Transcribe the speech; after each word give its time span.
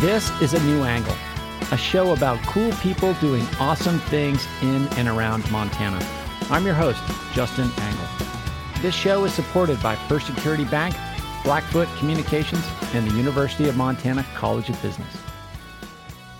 This 0.00 0.30
is 0.40 0.54
A 0.54 0.62
New 0.62 0.84
Angle, 0.84 1.16
a 1.72 1.76
show 1.76 2.12
about 2.12 2.38
cool 2.46 2.70
people 2.74 3.14
doing 3.14 3.44
awesome 3.58 3.98
things 3.98 4.46
in 4.62 4.86
and 4.96 5.08
around 5.08 5.50
Montana. 5.50 5.98
I'm 6.50 6.64
your 6.64 6.76
host, 6.76 7.02
Justin 7.32 7.68
Angle. 7.78 8.06
This 8.80 8.94
show 8.94 9.24
is 9.24 9.34
supported 9.34 9.82
by 9.82 9.96
First 9.96 10.28
Security 10.28 10.64
Bank, 10.66 10.94
Blackfoot 11.42 11.88
Communications, 11.98 12.64
and 12.94 13.10
the 13.10 13.16
University 13.16 13.68
of 13.68 13.76
Montana 13.76 14.24
College 14.36 14.68
of 14.68 14.80
Business. 14.82 15.12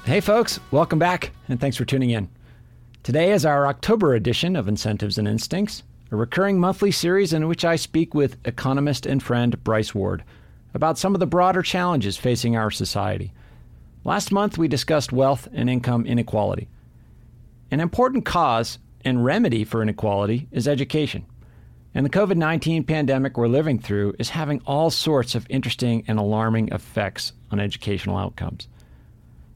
Hey, 0.05 0.21
folks, 0.21 0.61
welcome 0.71 1.01
back, 1.01 1.33
and 1.49 1.61
thanks 1.61 1.77
for 1.77 1.85
tuning 1.85 2.11
in. 2.11 2.29
Today 3.03 3.33
is 3.33 3.45
our 3.45 3.67
October 3.67 4.15
edition 4.15 4.55
of 4.55 4.69
Incentives 4.69 5.19
and 5.19 5.27
Instincts, 5.27 5.83
a 6.13 6.17
recurring 6.17 6.61
monthly 6.61 6.93
series 6.93 7.33
in 7.33 7.49
which 7.49 7.65
I 7.65 7.75
speak 7.75 8.15
with 8.15 8.37
economist 8.45 9.05
and 9.05 9.21
friend 9.21 9.65
Bryce 9.65 9.97
Ward 9.97 10.23
about 10.75 10.97
some 10.97 11.13
of 11.13 11.19
the 11.19 11.27
broader 11.27 11.63
challenges 11.63 12.17
facing 12.17 12.55
our 12.55 12.71
society. 12.71 13.33
Last 14.05 14.33
month, 14.33 14.57
we 14.57 14.69
discussed 14.69 15.13
wealth 15.13 15.49
and 15.53 15.69
income 15.69 16.07
inequality. 16.07 16.69
An 17.71 17.81
important 17.81 18.25
cause 18.25 18.79
and 19.05 19.25
remedy 19.25 19.65
for 19.65 19.83
inequality 19.83 20.49
is 20.51 20.67
education. 20.67 21.27
And 21.95 22.07
the 22.07 22.11
COVID 22.11 22.37
19 22.37 22.85
pandemic 22.85 23.37
we're 23.37 23.49
living 23.49 23.79
through 23.79 24.15
is 24.19 24.31
having 24.31 24.63
all 24.67 24.91
sorts 24.91 25.35
of 25.35 25.47
interesting 25.51 26.05
and 26.07 26.19
alarming 26.19 26.69
effects 26.69 27.33
on 27.51 27.61
educational 27.61 28.17
outcomes. 28.17 28.69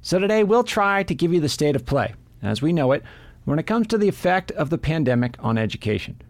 So 0.01 0.19
today 0.19 0.43
we'll 0.43 0.65
try 0.65 1.05
to 1.05 1.15
give 1.15 1.33
you 1.33 1.41
the 1.41 1.49
state 1.49 1.77
of 1.77 1.87
play, 1.87 2.15
as 2.43 2.61
we 2.61 2.73
know 2.73 2.93
it, 2.93 3.05
when 3.45 3.59
it 3.59 3.67
comes 3.67 3.87
to 3.89 3.99
the 3.99 4.09
effect 4.09 4.51
of 4.53 4.71
the 4.71 4.79
pandemic 4.79 5.37
on 5.41 5.59
education. 5.59 6.21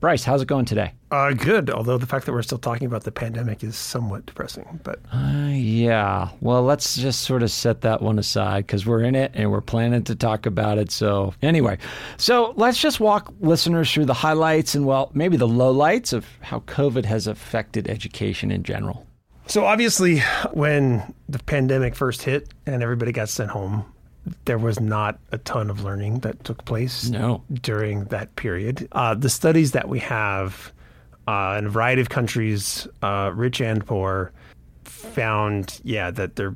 Bryce, 0.00 0.24
how's 0.24 0.40
it 0.40 0.48
going 0.48 0.64
today? 0.64 0.94
Uh, 1.10 1.34
good. 1.34 1.68
Although 1.68 1.98
the 1.98 2.06
fact 2.06 2.24
that 2.24 2.32
we're 2.32 2.40
still 2.40 2.56
talking 2.58 2.86
about 2.86 3.04
the 3.04 3.12
pandemic 3.12 3.62
is 3.62 3.76
somewhat 3.76 4.24
depressing, 4.24 4.80
but 4.82 4.98
uh, 5.12 5.50
yeah. 5.52 6.30
Well, 6.40 6.62
let's 6.62 6.96
just 6.96 7.22
sort 7.22 7.42
of 7.42 7.50
set 7.50 7.82
that 7.82 8.00
one 8.00 8.18
aside 8.18 8.66
because 8.66 8.86
we're 8.86 9.02
in 9.02 9.14
it 9.14 9.32
and 9.34 9.50
we're 9.50 9.60
planning 9.60 10.02
to 10.04 10.14
talk 10.14 10.46
about 10.46 10.78
it. 10.78 10.90
So 10.90 11.34
anyway, 11.42 11.76
so 12.16 12.54
let's 12.56 12.80
just 12.80 12.98
walk 12.98 13.30
listeners 13.40 13.92
through 13.92 14.06
the 14.06 14.14
highlights 14.14 14.74
and 14.74 14.86
well, 14.86 15.10
maybe 15.12 15.36
the 15.36 15.48
lowlights 15.48 16.14
of 16.14 16.26
how 16.40 16.60
COVID 16.60 17.04
has 17.04 17.26
affected 17.26 17.86
education 17.86 18.50
in 18.50 18.62
general. 18.62 19.06
So 19.48 19.66
obviously, 19.66 20.20
when 20.54 21.12
the 21.28 21.40
pandemic 21.40 21.94
first 21.94 22.22
hit 22.22 22.48
and 22.64 22.82
everybody 22.82 23.12
got 23.12 23.28
sent 23.28 23.50
home, 23.50 23.84
there 24.44 24.58
was 24.58 24.80
not 24.80 25.18
a 25.32 25.38
ton 25.38 25.70
of 25.70 25.84
learning 25.84 26.20
that 26.20 26.44
took 26.44 26.64
place 26.64 27.08
no. 27.08 27.42
during 27.62 28.04
that 28.04 28.34
period. 28.36 28.88
Uh, 28.92 29.14
the 29.14 29.30
studies 29.30 29.72
that 29.72 29.88
we 29.88 29.98
have 30.00 30.72
uh, 31.26 31.56
in 31.58 31.66
a 31.66 31.68
variety 31.68 32.02
of 32.02 32.08
countries, 32.08 32.86
uh, 33.02 33.30
rich 33.34 33.60
and 33.60 33.84
poor, 33.86 34.32
found, 34.84 35.80
yeah, 35.84 36.10
that 36.10 36.36
there, 36.36 36.54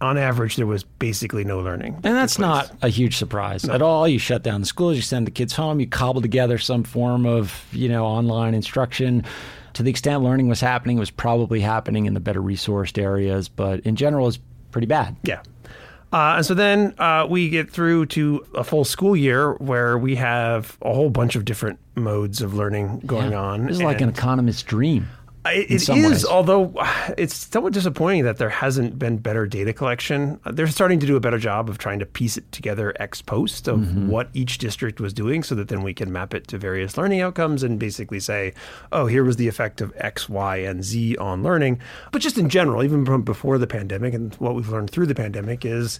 on 0.00 0.18
average, 0.18 0.56
there 0.56 0.66
was 0.66 0.84
basically 0.84 1.44
no 1.44 1.60
learning. 1.60 1.94
And 2.04 2.14
that's 2.14 2.38
not 2.38 2.70
a 2.82 2.88
huge 2.88 3.16
surprise 3.16 3.64
no. 3.64 3.74
at 3.74 3.82
all. 3.82 4.06
You 4.06 4.18
shut 4.18 4.42
down 4.42 4.60
the 4.60 4.66
schools, 4.66 4.96
you 4.96 5.02
send 5.02 5.26
the 5.26 5.30
kids 5.30 5.54
home, 5.54 5.80
you 5.80 5.86
cobble 5.86 6.20
together 6.20 6.58
some 6.58 6.84
form 6.84 7.24
of, 7.24 7.64
you 7.72 7.88
know, 7.88 8.04
online 8.04 8.54
instruction. 8.54 9.24
To 9.74 9.82
the 9.82 9.90
extent 9.90 10.22
learning 10.22 10.48
was 10.48 10.60
happening, 10.60 10.96
it 10.96 11.00
was 11.00 11.10
probably 11.10 11.60
happening 11.60 12.06
in 12.06 12.14
the 12.14 12.20
better 12.20 12.42
resourced 12.42 13.00
areas, 13.00 13.48
but 13.48 13.80
in 13.80 13.96
general, 13.96 14.28
it's 14.28 14.38
pretty 14.70 14.86
bad. 14.86 15.16
Yeah. 15.22 15.40
Uh, 16.12 16.34
and 16.36 16.46
so 16.46 16.54
then 16.54 16.94
uh, 16.98 17.26
we 17.28 17.48
get 17.48 17.70
through 17.70 18.06
to 18.06 18.46
a 18.54 18.64
full 18.64 18.84
school 18.84 19.16
year 19.16 19.54
where 19.54 19.98
we 19.98 20.14
have 20.14 20.78
a 20.82 20.92
whole 20.92 21.10
bunch 21.10 21.36
of 21.36 21.44
different 21.44 21.78
modes 21.94 22.40
of 22.40 22.54
learning 22.54 23.00
going 23.06 23.32
yeah. 23.32 23.40
on. 23.40 23.66
This 23.66 23.76
is 23.76 23.82
like 23.82 24.00
an 24.00 24.08
economist's 24.08 24.62
dream. 24.62 25.08
It, 25.50 25.70
it 25.70 25.88
is, 25.88 25.88
ways. 25.88 26.24
although 26.24 26.72
it's 27.18 27.34
somewhat 27.34 27.72
disappointing 27.72 28.24
that 28.24 28.38
there 28.38 28.48
hasn't 28.48 28.98
been 28.98 29.18
better 29.18 29.46
data 29.46 29.72
collection. 29.72 30.40
They're 30.44 30.66
starting 30.66 31.00
to 31.00 31.06
do 31.06 31.16
a 31.16 31.20
better 31.20 31.38
job 31.38 31.68
of 31.68 31.78
trying 31.78 31.98
to 32.00 32.06
piece 32.06 32.36
it 32.36 32.50
together 32.52 32.94
ex 32.98 33.22
post 33.22 33.68
of 33.68 33.80
mm-hmm. 33.80 34.08
what 34.08 34.28
each 34.34 34.58
district 34.58 35.00
was 35.00 35.12
doing 35.12 35.42
so 35.42 35.54
that 35.54 35.68
then 35.68 35.82
we 35.82 35.94
can 35.94 36.12
map 36.12 36.34
it 36.34 36.48
to 36.48 36.58
various 36.58 36.96
learning 36.96 37.20
outcomes 37.20 37.62
and 37.62 37.78
basically 37.78 38.20
say, 38.20 38.52
oh, 38.92 39.06
here 39.06 39.24
was 39.24 39.36
the 39.36 39.48
effect 39.48 39.80
of 39.80 39.92
X, 39.96 40.28
Y, 40.28 40.56
and 40.58 40.84
Z 40.84 41.16
on 41.16 41.42
learning. 41.42 41.80
But 42.12 42.22
just 42.22 42.38
in 42.38 42.48
general, 42.48 42.82
even 42.82 43.04
from 43.04 43.22
before 43.22 43.58
the 43.58 43.66
pandemic 43.66 44.14
and 44.14 44.34
what 44.36 44.54
we've 44.54 44.68
learned 44.68 44.90
through 44.90 45.06
the 45.06 45.14
pandemic 45.14 45.64
is 45.64 45.98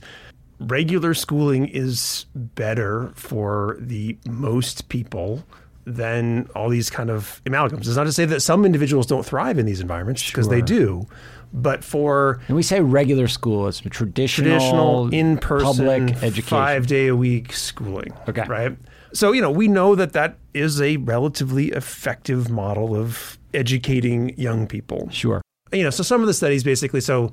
regular 0.60 1.14
schooling 1.14 1.68
is 1.68 2.26
better 2.34 3.12
for 3.14 3.76
the 3.80 4.16
most 4.26 4.88
people 4.88 5.44
than 5.86 6.48
all 6.56 6.68
these 6.68 6.90
kind 6.90 7.10
of 7.10 7.40
amalgams. 7.46 7.86
It's 7.86 7.96
not 7.96 8.04
to 8.04 8.12
say 8.12 8.24
that 8.26 8.40
some 8.40 8.64
individuals 8.64 9.06
don't 9.06 9.24
thrive 9.24 9.58
in 9.58 9.66
these 9.66 9.80
environments 9.80 10.26
because 10.26 10.46
sure. 10.46 10.54
they 10.54 10.60
do. 10.60 11.06
But 11.52 11.84
for 11.84 12.40
and 12.48 12.56
we 12.56 12.62
say 12.62 12.80
regular 12.80 13.28
school, 13.28 13.68
it's 13.68 13.80
traditional, 13.80 14.50
traditional 14.50 15.08
in-person, 15.14 15.64
public 15.64 16.22
education, 16.22 16.42
five 16.42 16.86
day 16.88 17.06
a 17.06 17.16
week 17.16 17.52
schooling. 17.52 18.12
Okay, 18.28 18.44
right. 18.48 18.76
So 19.14 19.32
you 19.32 19.40
know 19.40 19.50
we 19.50 19.68
know 19.68 19.94
that 19.94 20.12
that 20.12 20.38
is 20.54 20.82
a 20.82 20.96
relatively 20.98 21.68
effective 21.68 22.50
model 22.50 22.96
of 22.96 23.38
educating 23.54 24.36
young 24.36 24.66
people. 24.66 25.08
Sure. 25.10 25.40
You 25.72 25.84
know, 25.84 25.90
so 25.90 26.02
some 26.02 26.20
of 26.20 26.26
the 26.26 26.34
studies 26.34 26.64
basically. 26.64 27.00
So 27.00 27.32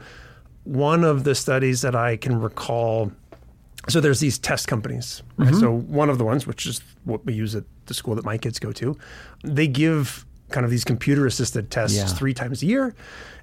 one 0.63 1.03
of 1.03 1.24
the 1.24 1.36
studies 1.36 1.81
that 1.81 1.96
I 1.96 2.16
can 2.16 2.40
recall 2.40 3.12
so 3.90 4.00
there's 4.00 4.20
these 4.20 4.38
test 4.38 4.68
companies. 4.68 5.24
Right? 5.38 5.50
Mm-hmm. 5.50 5.60
So 5.60 5.72
one 5.72 6.10
of 6.10 6.18
the 6.18 6.24
ones, 6.24 6.48
which 6.48 6.66
is 6.66 6.82
what 7.04 7.26
we 7.26 7.34
use 7.34 7.56
at 7.56 7.64
the 7.88 7.94
school 7.94 8.16
that 8.16 8.26
my 8.26 8.38
kids 8.38 8.60
go 8.60 8.72
to, 8.74 8.98
they 9.44 9.68
give 9.68 10.26
kind 10.50 10.64
of 10.64 10.72
these 10.72 10.84
computer 10.84 11.26
assisted 11.26 11.70
tests 11.72 11.98
yeah. 11.98 12.06
three 12.06 12.34
times 12.34 12.64
a 12.64 12.66
year, 12.66 12.96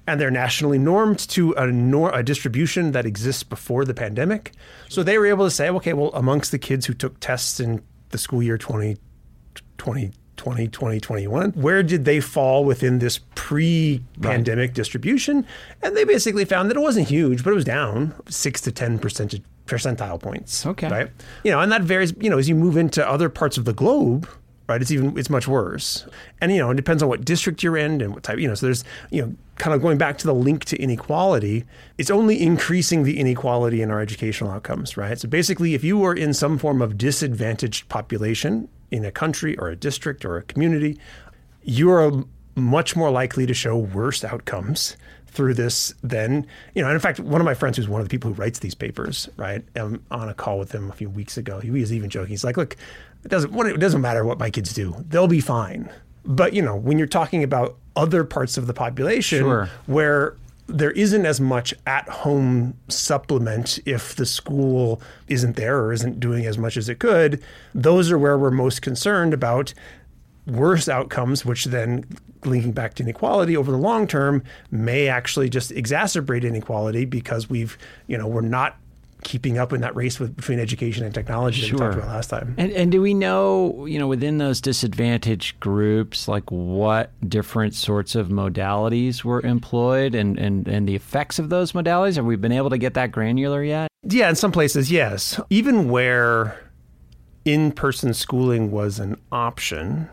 and 0.07 0.19
they're 0.19 0.31
nationally 0.31 0.79
normed 0.79 1.19
to 1.19 1.51
a, 1.53 1.67
nor- 1.67 2.13
a 2.17 2.23
distribution 2.23 2.91
that 2.93 3.05
exists 3.05 3.43
before 3.43 3.85
the 3.85 3.93
pandemic. 3.93 4.53
So 4.89 5.03
they 5.03 5.17
were 5.17 5.27
able 5.27 5.45
to 5.45 5.51
say, 5.51 5.69
okay, 5.69 5.93
well, 5.93 6.11
amongst 6.13 6.51
the 6.51 6.59
kids 6.59 6.85
who 6.85 6.93
took 6.93 7.19
tests 7.19 7.59
in 7.59 7.83
the 8.09 8.17
school 8.17 8.41
year 8.41 8.57
2020, 8.57 10.07
2020, 10.37 10.67
2021. 10.69 11.51
Where 11.51 11.83
did 11.83 12.05
they 12.05 12.19
fall 12.19 12.65
within 12.65 12.99
this 12.99 13.19
pre 13.35 14.03
pandemic 14.21 14.69
right. 14.69 14.75
distribution? 14.75 15.45
And 15.83 15.95
they 15.95 16.03
basically 16.03 16.45
found 16.45 16.69
that 16.69 16.77
it 16.77 16.81
wasn't 16.81 17.07
huge, 17.09 17.43
but 17.43 17.51
it 17.51 17.55
was 17.55 17.65
down 17.65 18.15
six 18.27 18.59
to 18.61 18.71
10 18.71 18.99
percentage 18.99 19.43
percentile 19.71 20.19
points. 20.19 20.65
Okay. 20.65 20.89
Right. 20.89 21.09
You 21.43 21.51
know, 21.51 21.59
and 21.59 21.71
that 21.71 21.81
varies, 21.81 22.13
you 22.19 22.29
know, 22.29 22.37
as 22.37 22.49
you 22.49 22.55
move 22.55 22.77
into 22.77 23.07
other 23.07 23.29
parts 23.29 23.57
of 23.57 23.65
the 23.65 23.73
globe, 23.73 24.27
right? 24.67 24.81
It's 24.81 24.91
even 24.91 25.17
it's 25.17 25.29
much 25.29 25.47
worse. 25.47 26.05
And 26.39 26.51
you 26.51 26.59
know, 26.59 26.71
it 26.71 26.75
depends 26.75 27.01
on 27.03 27.09
what 27.09 27.25
district 27.25 27.63
you're 27.63 27.77
in 27.77 28.01
and 28.01 28.13
what 28.13 28.23
type, 28.23 28.39
you 28.39 28.47
know, 28.47 28.55
so 28.55 28.65
there's, 28.65 28.83
you 29.09 29.21
know, 29.21 29.35
kind 29.55 29.73
of 29.73 29.81
going 29.81 29.97
back 29.97 30.17
to 30.19 30.27
the 30.27 30.33
link 30.33 30.65
to 30.65 30.77
inequality, 30.77 31.65
it's 31.97 32.09
only 32.09 32.41
increasing 32.41 33.03
the 33.03 33.19
inequality 33.19 33.81
in 33.81 33.91
our 33.91 34.01
educational 34.01 34.49
outcomes, 34.51 34.97
right? 34.97 35.19
So 35.19 35.27
basically 35.27 35.73
if 35.73 35.83
you 35.83 36.03
are 36.03 36.13
in 36.13 36.33
some 36.33 36.57
form 36.57 36.81
of 36.81 36.97
disadvantaged 36.97 37.87
population 37.89 38.67
in 38.89 39.05
a 39.05 39.11
country 39.11 39.57
or 39.57 39.69
a 39.69 39.75
district 39.75 40.25
or 40.25 40.37
a 40.37 40.43
community, 40.43 40.99
you 41.63 41.91
are 41.91 42.11
much 42.55 42.95
more 42.95 43.11
likely 43.11 43.45
to 43.45 43.53
show 43.53 43.77
worse 43.77 44.23
outcomes 44.23 44.97
through 45.31 45.53
this 45.53 45.93
then 46.03 46.45
you 46.75 46.81
know 46.81 46.87
and 46.87 46.95
in 46.95 46.99
fact 46.99 47.19
one 47.19 47.39
of 47.39 47.45
my 47.45 47.53
friends 47.53 47.77
who's 47.77 47.87
one 47.87 48.01
of 48.01 48.07
the 48.07 48.11
people 48.11 48.31
who 48.31 48.35
writes 48.35 48.59
these 48.59 48.75
papers 48.75 49.29
right 49.37 49.63
I'm 49.75 50.03
on 50.11 50.29
a 50.29 50.33
call 50.33 50.59
with 50.59 50.73
him 50.73 50.89
a 50.89 50.93
few 50.93 51.09
weeks 51.09 51.37
ago 51.37 51.59
he 51.59 51.71
was 51.71 51.93
even 51.93 52.09
joking 52.09 52.29
he's 52.29 52.43
like 52.43 52.57
look 52.57 52.75
it 53.23 53.29
doesn't 53.29 53.55
it 53.67 53.79
doesn't 53.79 54.01
matter 54.01 54.25
what 54.25 54.39
my 54.39 54.49
kids 54.49 54.73
do 54.73 54.95
they'll 55.07 55.27
be 55.27 55.41
fine 55.41 55.89
but 56.25 56.53
you 56.53 56.61
know 56.61 56.75
when 56.75 56.97
you're 56.97 57.07
talking 57.07 57.43
about 57.43 57.77
other 57.95 58.23
parts 58.23 58.57
of 58.57 58.67
the 58.67 58.73
population 58.73 59.39
sure. 59.39 59.69
where 59.85 60.35
there 60.67 60.91
isn't 60.91 61.25
as 61.25 61.41
much 61.41 61.73
at 61.85 62.07
home 62.07 62.73
supplement 62.87 63.79
if 63.85 64.15
the 64.15 64.25
school 64.25 65.01
isn't 65.27 65.55
there 65.55 65.79
or 65.79 65.91
isn't 65.91 66.19
doing 66.19 66.45
as 66.45 66.57
much 66.57 66.77
as 66.77 66.87
it 66.87 66.99
could. 66.99 67.43
Those 67.75 68.11
are 68.11 68.17
where 68.17 68.37
we're 68.37 68.51
most 68.51 68.81
concerned 68.81 69.33
about 69.33 69.73
worse 70.47 70.87
outcomes, 70.89 71.45
which 71.45 71.65
then 71.65 72.05
linking 72.45 72.71
back 72.71 72.95
to 72.95 73.03
inequality 73.03 73.55
over 73.55 73.71
the 73.71 73.77
long 73.77 74.07
term 74.07 74.43
may 74.71 75.07
actually 75.07 75.49
just 75.49 75.71
exacerbate 75.71 76.43
inequality 76.43 77.05
because 77.05 77.49
we've, 77.49 77.77
you 78.07 78.17
know, 78.17 78.27
we're 78.27 78.41
not 78.41 78.77
keeping 79.23 79.57
up 79.57 79.71
in 79.71 79.81
that 79.81 79.95
race 79.95 80.19
with, 80.19 80.35
between 80.35 80.59
education 80.59 81.05
and 81.05 81.13
technology 81.13 81.61
sure. 81.61 81.77
that 81.77 81.85
we 81.85 81.89
talked 81.91 82.03
about 82.03 82.15
last 82.15 82.29
time. 82.29 82.55
And, 82.57 82.71
and 82.71 82.91
do 82.91 83.01
we 83.01 83.13
know, 83.13 83.85
you 83.85 83.99
know, 83.99 84.07
within 84.07 84.39
those 84.39 84.59
disadvantaged 84.61 85.59
groups, 85.59 86.27
like 86.27 86.49
what 86.51 87.11
different 87.29 87.75
sorts 87.75 88.15
of 88.15 88.29
modalities 88.29 89.23
were 89.23 89.41
employed 89.41 90.15
and, 90.15 90.39
and, 90.39 90.67
and 90.67 90.87
the 90.87 90.95
effects 90.95 91.39
of 91.39 91.49
those 91.49 91.73
modalities? 91.73 92.15
Have 92.15 92.25
we 92.25 92.35
been 92.35 92.51
able 92.51 92.69
to 92.71 92.77
get 92.77 92.95
that 92.95 93.11
granular 93.11 93.63
yet? 93.63 93.89
Yeah, 94.03 94.29
in 94.29 94.35
some 94.35 94.51
places, 94.51 94.91
yes. 94.91 95.39
Even 95.49 95.89
where 95.89 96.59
in 97.45 97.71
person 97.71 98.13
schooling 98.13 98.71
was 98.71 98.99
an 98.99 99.19
option, 99.31 100.09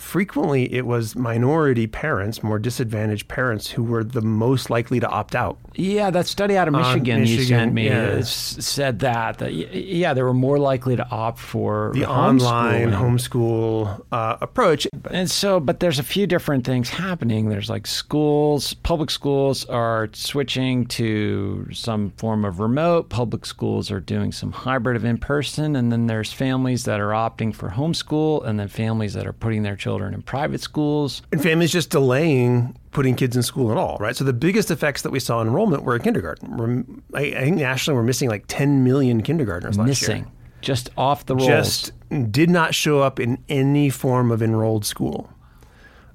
frequently 0.00 0.72
it 0.72 0.86
was 0.86 1.14
minority 1.14 1.86
parents, 1.86 2.42
more 2.42 2.58
disadvantaged 2.58 3.28
parents, 3.28 3.70
who 3.70 3.82
were 3.82 4.02
the 4.02 4.22
most 4.22 4.70
likely 4.70 4.98
to 4.98 5.08
opt 5.08 5.34
out. 5.36 5.58
Yeah, 5.74 6.10
that 6.10 6.26
study 6.26 6.56
out 6.56 6.66
of 6.66 6.74
Michigan, 6.74 7.26
you 7.26 7.42
sent 7.42 7.72
me 7.72 7.86
yeah. 7.86 8.18
uh, 8.18 8.22
said 8.22 9.00
that, 9.00 9.38
that. 9.38 9.52
Yeah, 9.52 10.14
they 10.14 10.22
were 10.22 10.34
more 10.34 10.58
likely 10.58 10.96
to 10.96 11.06
opt 11.10 11.38
for 11.38 11.92
The 11.94 12.06
online 12.06 12.90
homeschool 12.90 14.04
uh, 14.10 14.38
approach. 14.40 14.86
And 15.10 15.30
so, 15.30 15.60
but 15.60 15.80
there's 15.80 15.98
a 15.98 16.02
few 16.02 16.26
different 16.26 16.64
things 16.64 16.88
happening. 16.88 17.48
There's 17.48 17.70
like 17.70 17.86
schools, 17.86 18.74
public 18.74 19.10
schools 19.10 19.64
are 19.66 20.08
switching 20.12 20.86
to 20.86 21.68
some 21.72 22.10
form 22.16 22.44
of 22.44 22.58
remote, 22.58 23.10
public 23.10 23.44
schools 23.44 23.90
are 23.90 24.00
doing 24.00 24.32
some 24.32 24.52
hybrid 24.52 24.96
of 24.96 25.04
in 25.04 25.18
person, 25.18 25.76
and 25.76 25.92
then 25.92 26.06
there's 26.06 26.32
families 26.32 26.84
that 26.84 27.00
are 27.00 27.10
opting 27.10 27.54
for 27.54 27.70
homeschool, 27.70 28.44
and 28.44 28.58
then 28.58 28.68
families 28.68 29.12
that 29.12 29.26
are 29.26 29.32
putting 29.32 29.62
their 29.62 29.76
children 29.76 29.89
in 29.96 30.22
private 30.22 30.60
schools. 30.60 31.22
And 31.32 31.42
families 31.42 31.72
just 31.72 31.90
delaying 31.90 32.76
putting 32.92 33.14
kids 33.14 33.36
in 33.36 33.42
school 33.42 33.70
at 33.70 33.76
all, 33.76 33.96
right? 34.00 34.16
So 34.16 34.24
the 34.24 34.32
biggest 34.32 34.70
effects 34.70 35.02
that 35.02 35.10
we 35.10 35.20
saw 35.20 35.40
in 35.40 35.48
enrollment 35.48 35.84
were 35.84 35.96
in 35.96 36.02
kindergarten. 36.02 36.56
We're, 36.56 37.18
I, 37.18 37.36
I 37.36 37.40
think 37.42 37.56
nationally 37.56 37.96
we're 37.96 38.04
missing 38.04 38.28
like 38.28 38.44
10 38.48 38.84
million 38.84 39.22
kindergartners 39.22 39.78
last 39.78 40.02
year. 40.02 40.10
Missing, 40.10 40.32
just 40.60 40.90
off 40.96 41.26
the 41.26 41.36
rolls. 41.36 41.48
just 41.48 41.92
did 42.30 42.50
not 42.50 42.74
show 42.74 43.00
up 43.00 43.20
in 43.20 43.42
any 43.48 43.90
form 43.90 44.30
of 44.30 44.42
enrolled 44.42 44.84
school. 44.84 45.30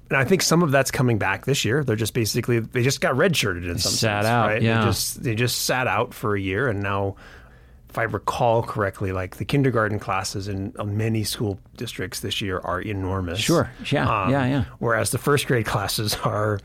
And 0.08 0.16
I 0.16 0.24
think 0.24 0.42
some 0.42 0.62
of 0.62 0.70
that's 0.70 0.90
coming 0.90 1.18
back 1.18 1.46
this 1.46 1.64
year. 1.64 1.82
They're 1.82 1.96
just 1.96 2.14
basically 2.14 2.60
they 2.60 2.82
just 2.82 3.00
got 3.00 3.14
redshirted 3.14 3.68
in 3.68 3.78
some 3.78 3.90
sat 3.92 4.22
sense, 4.22 4.26
out, 4.26 4.46
right? 4.48 4.62
yeah. 4.62 4.80
They 4.80 4.86
just 4.86 5.22
they 5.22 5.34
just 5.34 5.64
sat 5.64 5.88
out 5.88 6.14
for 6.14 6.36
a 6.36 6.40
year, 6.40 6.68
and 6.68 6.80
now, 6.80 7.16
if 7.96 7.98
I 7.98 8.02
recall 8.02 8.62
correctly, 8.62 9.10
like 9.10 9.36
the 9.36 9.46
kindergarten 9.46 9.98
classes 9.98 10.48
in 10.48 10.74
uh, 10.78 10.84
many 10.84 11.24
school 11.24 11.58
districts 11.78 12.20
this 12.20 12.42
year 12.42 12.58
are 12.58 12.78
enormous. 12.82 13.38
Sure. 13.38 13.70
Yeah, 13.90 14.28
yeah, 14.28 14.46
yeah. 14.46 14.64
Whereas 14.80 15.12
the 15.12 15.18
first 15.18 15.46
grade 15.46 15.64
classes 15.64 16.14
are 16.22 16.60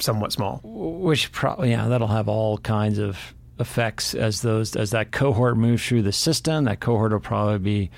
somewhat 0.00 0.32
small. 0.32 0.60
which 0.64 1.30
probably 1.30 1.70
yeah 1.70 1.86
that'll 1.86 2.08
have 2.08 2.26
all 2.28 2.58
kinds 2.58 2.98
of 2.98 3.34
effects 3.60 4.14
as 4.16 4.42
those 4.42 4.74
as 4.74 4.90
that 4.90 5.12
cohort 5.12 5.56
moves 5.56 5.86
through 5.86 6.02
the 6.02 6.10
system 6.10 6.64
that 6.64 6.80
cohort 6.80 7.12
will 7.12 7.20
probably 7.20 7.58
be 7.58 7.90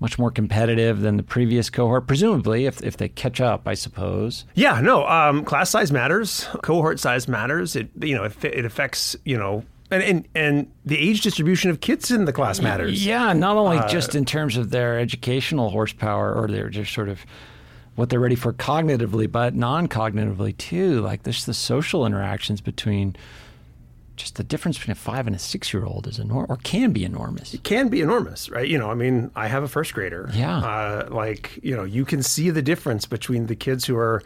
much 0.00 0.18
more 0.18 0.30
competitive 0.30 1.00
than 1.00 1.16
the 1.16 1.22
previous 1.22 1.70
cohort 1.70 2.06
presumably 2.06 2.66
if, 2.66 2.82
if 2.82 2.98
they 2.98 3.08
catch 3.08 3.40
up 3.40 3.66
i 3.66 3.72
suppose 3.72 4.44
Yeah, 4.54 4.82
no. 4.82 5.06
Um, 5.06 5.42
class 5.46 5.70
size 5.70 5.90
matters. 5.90 6.46
Cohort 6.62 7.00
size 7.00 7.26
matters. 7.26 7.74
It 7.74 7.88
you 8.02 8.14
know 8.16 8.24
it, 8.24 8.44
it 8.44 8.66
affects 8.66 9.16
you 9.24 9.38
know 9.38 9.64
and, 9.90 10.02
and 10.02 10.28
and 10.34 10.72
the 10.84 10.98
age 10.98 11.20
distribution 11.22 11.70
of 11.70 11.80
kids 11.80 12.10
in 12.10 12.24
the 12.24 12.32
class 12.32 12.60
matters. 12.60 13.04
yeah 13.04 13.32
not 13.32 13.56
only 13.56 13.80
just 13.88 14.14
in 14.14 14.24
terms 14.24 14.56
of 14.56 14.70
their 14.70 14.98
educational 14.98 15.70
horsepower 15.70 16.34
or 16.34 16.48
their 16.48 16.68
just 16.68 16.92
sort 16.92 17.08
of 17.08 17.24
what 17.96 18.08
they're 18.08 18.20
ready 18.20 18.36
for 18.36 18.52
cognitively 18.52 19.30
but 19.30 19.54
non-cognitively 19.54 20.56
too 20.56 21.00
like 21.00 21.22
there's 21.24 21.44
the 21.44 21.54
social 21.54 22.06
interactions 22.06 22.60
between 22.60 23.16
just 24.16 24.36
the 24.36 24.44
difference 24.44 24.76
between 24.78 24.92
a 24.92 24.96
five 24.96 25.26
and 25.26 25.34
a 25.34 25.38
six 25.38 25.72
year 25.72 25.84
old 25.84 26.06
is 26.06 26.18
enormous 26.18 26.50
or 26.50 26.56
can 26.58 26.92
be 26.92 27.04
enormous 27.04 27.54
It 27.54 27.64
can 27.64 27.88
be 27.88 28.02
enormous, 28.02 28.50
right? 28.50 28.68
You 28.68 28.76
know, 28.76 28.90
I 28.90 28.94
mean, 28.94 29.30
I 29.34 29.48
have 29.48 29.62
a 29.62 29.68
first 29.68 29.94
grader. 29.94 30.28
Yeah. 30.34 30.58
Uh, 30.58 31.08
like, 31.10 31.58
you 31.62 31.74
know, 31.74 31.84
you 31.84 32.04
can 32.04 32.22
see 32.22 32.50
the 32.50 32.60
difference 32.60 33.06
between 33.06 33.46
the 33.46 33.56
kids 33.56 33.86
who 33.86 33.96
are 33.96 34.22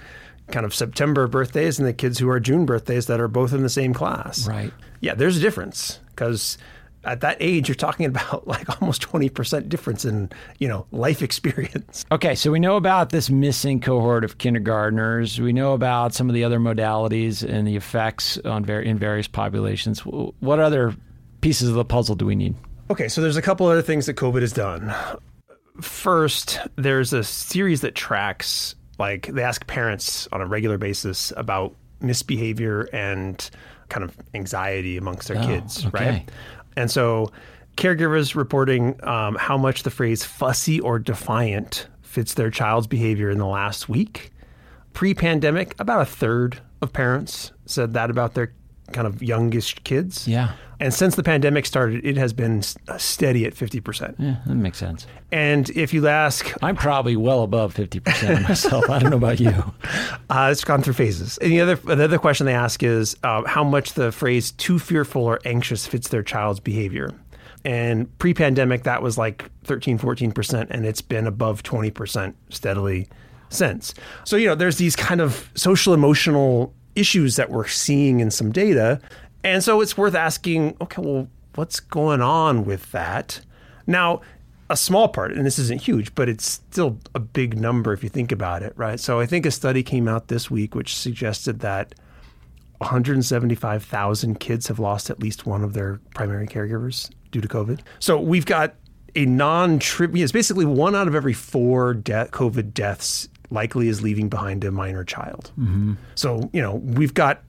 kind 0.51 0.67
of 0.67 0.75
September 0.75 1.27
birthdays 1.27 1.79
and 1.79 1.89
the 1.89 1.93
kids 1.93 2.19
who 2.19 2.29
are 2.29 2.41
June 2.41 2.67
birthdays 2.67 3.07
that 3.07 3.21
are 3.21 3.29
both 3.29 3.53
in 3.53 3.63
the 3.63 3.69
same 3.69 3.95
class. 3.95 4.47
Right. 4.47 4.73
Yeah, 5.01 5.15
there's 5.15 5.37
a 5.37 5.41
difference 5.41 6.01
because 6.11 6.59
at 7.05 7.21
that 7.21 7.37
age, 7.41 7.69
you're 7.69 7.75
talking 7.75 8.07
about 8.07 8.47
like 8.49 8.81
almost 8.81 9.03
20% 9.03 9.69
difference 9.69 10.05
in, 10.05 10.31
you 10.59 10.69
know, 10.69 10.87
life 10.91 11.23
experience. 11.23 12.05
Okay, 12.15 12.35
so 12.35 12.53
we 12.53 12.61
know 12.61 12.77
about 12.77 13.11
this 13.11 13.29
missing 13.29 13.81
cohort 13.81 14.25
of 14.25 14.39
kindergartners. 14.39 15.41
We 15.41 15.53
know 15.53 15.73
about 15.73 16.15
some 16.15 16.29
of 16.29 16.35
the 16.35 16.45
other 16.45 16.61
modalities 16.61 17.43
and 17.43 17.67
the 17.67 17.75
effects 17.75 18.39
on 18.45 18.65
var- 18.65 18.83
in 18.83 18.99
various 18.99 19.27
populations. 19.27 20.01
What 20.01 20.61
other 20.61 20.95
pieces 21.41 21.69
of 21.69 21.75
the 21.75 21.85
puzzle 21.85 22.15
do 22.15 22.25
we 22.25 22.37
need? 22.37 22.55
Okay, 22.91 23.09
so 23.09 23.21
there's 23.21 23.37
a 23.37 23.43
couple 23.43 23.67
other 23.67 23.83
things 23.83 24.07
that 24.07 24.15
COVID 24.15 24.43
has 24.43 24.53
done. 24.53 24.95
First, 25.81 26.59
there's 26.77 27.13
a 27.13 27.25
series 27.25 27.81
that 27.81 27.97
tracks, 27.97 28.77
like, 28.99 29.27
they 29.27 29.43
ask 29.43 29.67
parents 29.67 30.29
on 30.33 30.41
a 30.41 30.47
regular 30.47 30.79
basis 30.79 31.33
about 31.37 31.75
misbehavior 32.01 32.89
and 32.93 33.51
kind 33.89 34.05
of 34.05 34.17
anxiety 34.35 34.97
amongst 34.97 35.29
their 35.29 35.43
kids, 35.43 35.87
okay. 35.87 36.07
right? 36.07 36.31
And 36.77 36.91
so, 36.91 37.31
caregivers 37.77 38.35
reporting 38.35 39.03
um, 39.05 39.37
how 39.37 39.57
much 39.57 39.83
the 39.83 39.91
phrase 39.91 40.25
fussy 40.25 40.81
or 40.81 40.99
defiant 40.99 41.87
fits 42.03 42.35
their 42.35 42.51
child's 42.51 42.87
behavior 42.87 43.31
in 43.31 43.39
the 43.39 43.47
last 43.47 43.89
week. 43.89 44.31
Pre 44.93 45.15
pandemic, 45.15 45.75
about 45.81 46.01
a 46.01 46.07
third 46.07 46.61
of 46.81 46.93
parents 46.93 47.53
said 47.67 47.95
that 47.95 48.11
about 48.11 48.35
their 48.35 48.53
kind 48.93 49.07
of 49.07 49.23
youngest 49.23 49.85
kids. 49.85 50.29
Yeah. 50.29 50.53
And 50.81 50.93
since 50.93 51.15
the 51.15 51.23
pandemic 51.23 51.67
started, 51.67 52.05
it 52.05 52.17
has 52.17 52.33
been 52.33 52.63
steady 52.63 53.47
at 53.47 53.55
50%. 53.55 54.17
Yeah, 54.19 54.37
that 54.45 54.55
makes 54.55 54.79
sense. 54.79 55.07
And 55.31 55.71
if 55.71 55.95
you 55.95 56.07
ask, 56.09 56.53
I'm 56.63 56.77
probably 56.77 57.17
well 57.17 57.43
above 57.43 57.75
50% 57.75 58.49
myself. 58.49 58.91
I 58.91 58.99
don't 58.99 59.11
know 59.11 59.17
about 59.17 59.41
you. 59.41 59.51
uh, 60.31 60.49
it's 60.51 60.65
gone 60.65 60.83
through 60.83 60.95
phases. 60.95 61.39
And 61.39 61.53
the 61.53 61.61
other, 61.61 61.77
the 61.77 62.05
other 62.05 62.19
question 62.19 62.47
they 62.47 62.55
ask 62.55 62.83
is 62.83 63.17
uh, 63.23 63.45
how 63.45 63.65
much 63.65 63.95
the 63.95 64.13
phrase 64.13 64.53
too 64.53 64.79
fearful 64.79 65.23
or 65.23 65.41
anxious 65.45 65.87
fits 65.87 66.09
their 66.09 66.23
child's 66.23 66.61
behavior. 66.61 67.11
And 67.65 68.17
pre 68.19 68.35
pandemic, 68.35 68.83
that 68.83 69.01
was 69.01 69.17
like 69.17 69.51
13, 69.65 69.99
14%, 69.99 70.67
and 70.71 70.85
it's 70.85 71.01
been 71.01 71.27
above 71.27 71.63
20% 71.63 72.35
steadily 72.51 73.09
since. 73.49 73.95
So, 74.25 74.37
you 74.37 74.49
know, 74.49 74.55
there's 74.55 74.77
these 74.77 74.97
kind 74.97 75.21
of 75.21 75.51
social 75.55 75.95
emotional 75.95 76.75
issues 76.95 77.37
that 77.37 77.51
we're 77.51 77.67
seeing 77.67 78.21
in 78.21 78.31
some 78.31 78.53
data. 78.53 79.01
And 79.43 79.63
so 79.63 79.81
it's 79.81 79.97
worth 79.97 80.15
asking 80.15 80.77
okay, 80.81 81.03
well, 81.03 81.29
what's 81.55 81.81
going 81.81 82.21
on 82.21 82.65
with 82.65 82.91
that? 82.93 83.41
Now, 83.87 84.23
a 84.71 84.77
small 84.77 85.09
part, 85.09 85.33
and 85.33 85.45
this 85.45 85.59
isn't 85.59 85.83
huge, 85.83 86.15
but 86.15 86.29
it's 86.29 86.47
still 86.47 86.99
a 87.15 87.21
big 87.21 87.59
number 87.59 87.93
if 87.93 88.03
you 88.03 88.09
think 88.09 88.33
about 88.33 88.63
it, 88.63 88.73
right? 88.77 88.99
So 88.99 89.21
I 89.21 89.27
think 89.27 89.45
a 89.45 89.51
study 89.51 89.83
came 89.83 90.09
out 90.09 90.29
this 90.29 90.51
week 90.51 90.75
which 90.75 90.97
suggested 90.97 91.61
that 91.61 91.95
175,000 92.79 94.41
kids 94.41 94.69
have 94.69 94.79
lost 94.79 95.11
at 95.11 95.21
least 95.21 95.47
one 95.47 95.63
of 95.63 95.75
their 95.75 96.01
primary 96.15 96.47
caregivers 96.47 97.11
due 97.31 97.41
to 97.41 97.49
COVID. 97.49 97.81
So 97.99 98.19
we've 98.19 98.47
got 98.47 98.75
a 99.15 99.27
non 99.27 99.79
trivial, 99.79 100.25
it's 100.25 100.33
basically 100.33 100.65
one 100.67 100.95
out 100.95 101.09
of 101.09 101.15
every 101.15 101.33
four 101.33 101.95
de- 101.95 102.27
COVID 102.27 102.75
deaths 102.75 103.29
likely 103.55 103.89
is 103.89 104.03
leaving 104.03 104.29
behind 104.29 104.65
a 104.65 104.71
minor 104.71 105.05
child. 105.05 105.51
Mm-hmm. 105.59 105.95
So, 106.15 106.51
you 106.53 106.61
know, 106.61 106.75
we've 106.75 107.15
got 107.15 107.43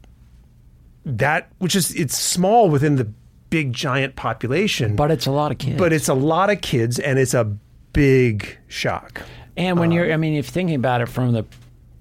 that, 1.05 1.51
which 1.57 1.75
is, 1.75 1.93
it's 1.95 2.17
small 2.17 2.69
within 2.69 2.95
the 2.95 3.11
big 3.49 3.73
giant 3.73 4.15
population, 4.15 4.95
But 4.95 5.11
it's 5.11 5.25
a 5.25 5.31
lot 5.31 5.51
of 5.51 5.57
kids. 5.57 5.77
but 5.77 5.91
it's 5.91 6.07
a 6.07 6.13
lot 6.13 6.49
of 6.49 6.61
kids 6.61 6.99
and 6.99 7.19
it's 7.19 7.33
a 7.33 7.45
big 7.93 8.57
shock. 8.67 9.21
And 9.57 9.79
when 9.79 9.89
um, 9.89 9.93
you're, 9.93 10.13
I 10.13 10.17
mean, 10.17 10.35
if 10.35 10.47
thinking 10.47 10.75
about 10.75 11.01
it 11.01 11.07
from 11.07 11.31
the 11.31 11.45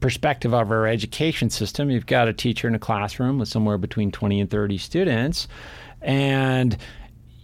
perspective 0.00 0.52
of 0.52 0.70
our 0.70 0.87
education 0.87 1.50
system, 1.50 1.90
you've 1.90 2.06
got 2.06 2.28
a 2.28 2.32
teacher 2.32 2.68
in 2.68 2.75
a 2.75 2.78
classroom 2.78 3.38
with 3.38 3.49
somewhere 3.49 3.78
between 3.78 4.11
20 4.11 4.40
and 4.40 4.50
30 4.50 4.78
students. 4.78 5.49
And, 6.02 6.76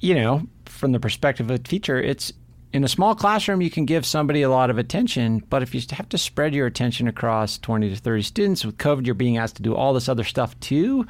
you 0.00 0.14
know, 0.14 0.42
from 0.66 0.92
the 0.92 1.00
perspective 1.00 1.50
of 1.50 1.54
a 1.54 1.62
teacher, 1.62 2.00
it's 2.00 2.32
in 2.72 2.84
a 2.84 2.88
small 2.88 3.14
classroom, 3.14 3.60
you 3.60 3.70
can 3.70 3.84
give 3.84 4.06
somebody 4.06 4.42
a 4.42 4.50
lot 4.50 4.70
of 4.70 4.78
attention. 4.78 5.42
But 5.50 5.62
if 5.62 5.74
you 5.74 5.80
have 5.90 6.08
to 6.10 6.18
spread 6.18 6.54
your 6.54 6.66
attention 6.66 7.08
across 7.08 7.58
20 7.58 7.90
to 7.90 7.96
30 7.96 8.22
students 8.22 8.64
with 8.64 8.78
COVID, 8.78 9.06
you're 9.06 9.14
being 9.14 9.38
asked 9.38 9.56
to 9.56 9.62
do 9.62 9.74
all 9.74 9.92
this 9.92 10.08
other 10.08 10.24
stuff 10.24 10.58
too. 10.60 11.06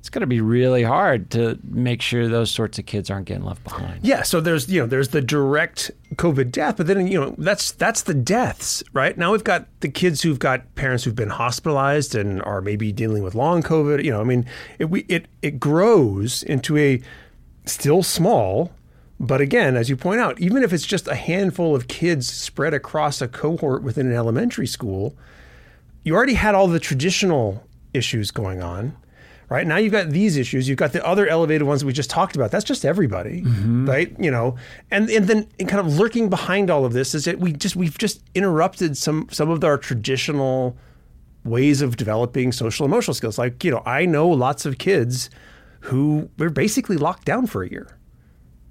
It's 0.00 0.10
going 0.10 0.20
to 0.20 0.28
be 0.28 0.40
really 0.40 0.84
hard 0.84 1.30
to 1.32 1.58
make 1.64 2.00
sure 2.00 2.28
those 2.28 2.50
sorts 2.50 2.78
of 2.78 2.86
kids 2.86 3.10
aren't 3.10 3.26
getting 3.26 3.44
left 3.44 3.64
behind. 3.64 4.04
Yeah, 4.04 4.22
so 4.22 4.40
there's 4.40 4.70
you 4.70 4.80
know 4.80 4.86
there's 4.86 5.08
the 5.08 5.20
direct 5.20 5.90
COVID 6.14 6.52
death, 6.52 6.76
but 6.76 6.86
then 6.86 7.08
you 7.08 7.20
know 7.20 7.34
that's 7.38 7.72
that's 7.72 8.02
the 8.02 8.14
deaths, 8.14 8.84
right? 8.92 9.18
Now 9.18 9.32
we've 9.32 9.42
got 9.42 9.66
the 9.80 9.88
kids 9.88 10.22
who've 10.22 10.38
got 10.38 10.76
parents 10.76 11.02
who've 11.02 11.16
been 11.16 11.30
hospitalized 11.30 12.14
and 12.14 12.40
are 12.42 12.60
maybe 12.60 12.92
dealing 12.92 13.24
with 13.24 13.34
long 13.34 13.64
COVID. 13.64 14.04
You 14.04 14.12
know, 14.12 14.20
I 14.20 14.24
mean, 14.24 14.46
it 14.78 14.90
we, 14.90 15.00
it 15.08 15.26
it 15.42 15.58
grows 15.58 16.44
into 16.44 16.76
a 16.76 17.02
still 17.64 18.04
small, 18.04 18.70
but 19.18 19.40
again, 19.40 19.76
as 19.76 19.88
you 19.88 19.96
point 19.96 20.20
out, 20.20 20.38
even 20.40 20.62
if 20.62 20.72
it's 20.72 20.86
just 20.86 21.08
a 21.08 21.14
handful 21.14 21.74
of 21.74 21.88
kids 21.88 22.30
spread 22.30 22.74
across 22.74 23.22
a 23.22 23.28
cohort 23.28 23.82
within 23.82 24.06
an 24.06 24.12
elementary 24.12 24.66
school, 24.66 25.16
you 26.04 26.14
already 26.14 26.34
had 26.34 26.54
all 26.54 26.68
the 26.68 26.78
traditional 26.78 27.66
issues 27.94 28.30
going 28.30 28.62
on. 28.62 28.96
Right 29.48 29.66
now, 29.66 29.76
you've 29.76 29.92
got 29.92 30.10
these 30.10 30.36
issues. 30.36 30.68
You've 30.68 30.78
got 30.78 30.92
the 30.92 31.06
other 31.06 31.26
elevated 31.28 31.62
ones 31.62 31.84
we 31.84 31.92
just 31.92 32.10
talked 32.10 32.34
about. 32.34 32.50
That's 32.50 32.64
just 32.64 32.84
everybody, 32.84 33.42
mm-hmm. 33.42 33.88
right? 33.88 34.12
You 34.18 34.30
know, 34.32 34.56
and 34.90 35.08
and 35.08 35.28
then 35.28 35.48
and 35.60 35.68
kind 35.68 35.86
of 35.86 35.96
lurking 35.96 36.28
behind 36.28 36.68
all 36.68 36.84
of 36.84 36.92
this 36.92 37.14
is 37.14 37.26
that 37.26 37.38
we 37.38 37.52
just 37.52 37.76
we've 37.76 37.96
just 37.96 38.22
interrupted 38.34 38.96
some 38.96 39.28
some 39.30 39.48
of 39.48 39.62
our 39.62 39.78
traditional 39.78 40.76
ways 41.44 41.80
of 41.80 41.96
developing 41.96 42.50
social 42.50 42.84
emotional 42.84 43.14
skills. 43.14 43.38
Like 43.38 43.62
you 43.62 43.70
know, 43.70 43.82
I 43.86 44.04
know 44.04 44.28
lots 44.28 44.66
of 44.66 44.78
kids 44.78 45.30
who 45.80 46.28
were 46.38 46.50
basically 46.50 46.96
locked 46.96 47.24
down 47.24 47.46
for 47.46 47.62
a 47.62 47.70
year, 47.70 47.96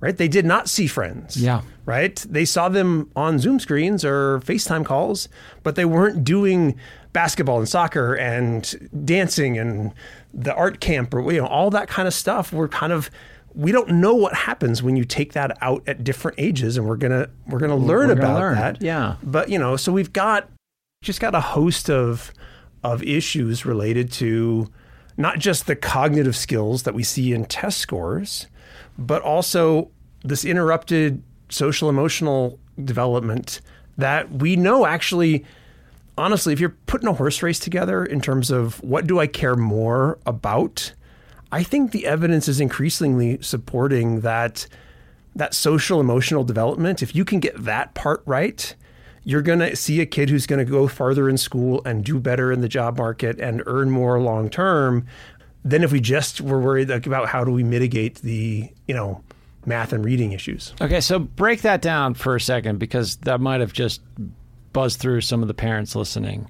right? 0.05 0.17
They 0.17 0.27
did 0.27 0.45
not 0.45 0.69
see 0.69 0.87
friends. 0.87 1.35
Yeah. 1.35 1.61
Right? 1.85 2.15
They 2.29 2.45
saw 2.45 2.69
them 2.69 3.09
on 3.15 3.39
Zoom 3.39 3.59
screens 3.59 4.05
or 4.05 4.39
FaceTime 4.39 4.85
calls, 4.85 5.27
but 5.63 5.75
they 5.75 5.85
weren't 5.85 6.23
doing 6.23 6.75
basketball 7.13 7.59
and 7.59 7.67
soccer 7.69 8.13
and 8.15 8.89
dancing 9.05 9.57
and 9.57 9.93
the 10.33 10.53
art 10.55 10.79
camp 10.79 11.13
or 11.13 11.31
you 11.31 11.39
know 11.41 11.47
all 11.47 11.69
that 11.71 11.87
kind 11.87 12.07
of 12.07 12.13
stuff. 12.13 12.51
We're 12.53 12.67
kind 12.67 12.91
of 12.93 13.09
we 13.53 13.71
don't 13.71 13.89
know 13.89 14.13
what 14.13 14.33
happens 14.35 14.83
when 14.83 14.97
you 14.97 15.05
take 15.05 15.31
that 15.33 15.57
out 15.61 15.81
at 15.87 16.03
different 16.03 16.37
ages 16.39 16.75
and 16.77 16.85
we're 16.87 16.97
gonna 16.97 17.29
we're 17.47 17.59
gonna 17.59 17.75
learn 17.75 18.09
gonna 18.09 18.19
about 18.19 18.39
learn. 18.39 18.55
that 18.55 18.81
Yeah. 18.81 19.15
but 19.23 19.47
you 19.49 19.57
know 19.57 19.77
so 19.77 19.93
we've 19.93 20.11
got 20.11 20.49
just 21.01 21.21
got 21.21 21.33
a 21.33 21.39
host 21.39 21.89
of 21.89 22.33
of 22.83 23.01
issues 23.03 23.65
related 23.65 24.11
to 24.13 24.69
not 25.15 25.39
just 25.39 25.67
the 25.67 25.75
cognitive 25.77 26.35
skills 26.35 26.83
that 26.83 26.93
we 26.93 27.01
see 27.03 27.31
in 27.31 27.45
test 27.45 27.77
scores 27.77 28.47
but 28.97 29.21
also 29.21 29.89
this 30.27 30.45
interrupted 30.45 31.21
social 31.49 31.89
emotional 31.89 32.59
development 32.83 33.61
that 33.97 34.29
we 34.31 34.55
know 34.55 34.85
actually 34.85 35.45
honestly 36.17 36.51
if 36.51 36.59
you're 36.59 36.75
putting 36.87 37.07
a 37.07 37.13
horse 37.13 37.41
race 37.41 37.59
together 37.59 38.03
in 38.03 38.19
terms 38.19 38.51
of 38.51 38.81
what 38.83 39.07
do 39.07 39.19
I 39.19 39.27
care 39.27 39.55
more 39.55 40.17
about 40.25 40.91
I 41.51 41.63
think 41.63 41.91
the 41.91 42.05
evidence 42.05 42.47
is 42.47 42.59
increasingly 42.59 43.41
supporting 43.41 44.21
that 44.21 44.67
that 45.35 45.53
social 45.53 45.99
emotional 45.99 46.43
development, 46.43 47.03
if 47.03 47.15
you 47.15 47.25
can 47.25 47.39
get 47.39 47.61
that 47.63 47.93
part 47.93 48.21
right, 48.25 48.73
you're 49.23 49.41
going 49.41 49.59
to 49.59 49.75
see 49.75 49.99
a 49.99 50.05
kid 50.05 50.29
who's 50.29 50.45
going 50.45 50.65
to 50.65 50.69
go 50.69 50.87
farther 50.87 51.29
in 51.29 51.37
school 51.37 51.81
and 51.85 52.03
do 52.05 52.19
better 52.19 52.51
in 52.51 52.61
the 52.61 52.69
job 52.69 52.97
market 52.97 53.39
and 53.39 53.61
earn 53.65 53.89
more 53.89 54.19
long 54.19 54.49
term 54.49 55.05
than 55.63 55.83
if 55.83 55.91
we 55.91 55.99
just 55.99 56.41
were 56.41 56.59
worried 56.59 56.89
about 56.89 57.27
how 57.27 57.43
do 57.43 57.51
we 57.51 57.63
mitigate 57.63 58.15
the, 58.15 58.69
you 58.87 58.93
know, 58.93 59.21
math 59.67 59.93
and 59.93 60.03
reading 60.03 60.31
issues. 60.31 60.73
Okay, 60.81 61.01
so 61.01 61.19
break 61.19 61.61
that 61.61 61.81
down 61.81 62.13
for 62.13 62.35
a 62.35 62.41
second 62.41 62.79
because 62.79 63.17
that 63.17 63.39
might 63.41 63.61
have 63.61 63.73
just 63.73 64.01
buzzed 64.73 64.99
through 64.99 65.21
some 65.21 65.41
of 65.41 65.47
the 65.47 65.53
parents 65.53 65.95
listening. 65.95 66.47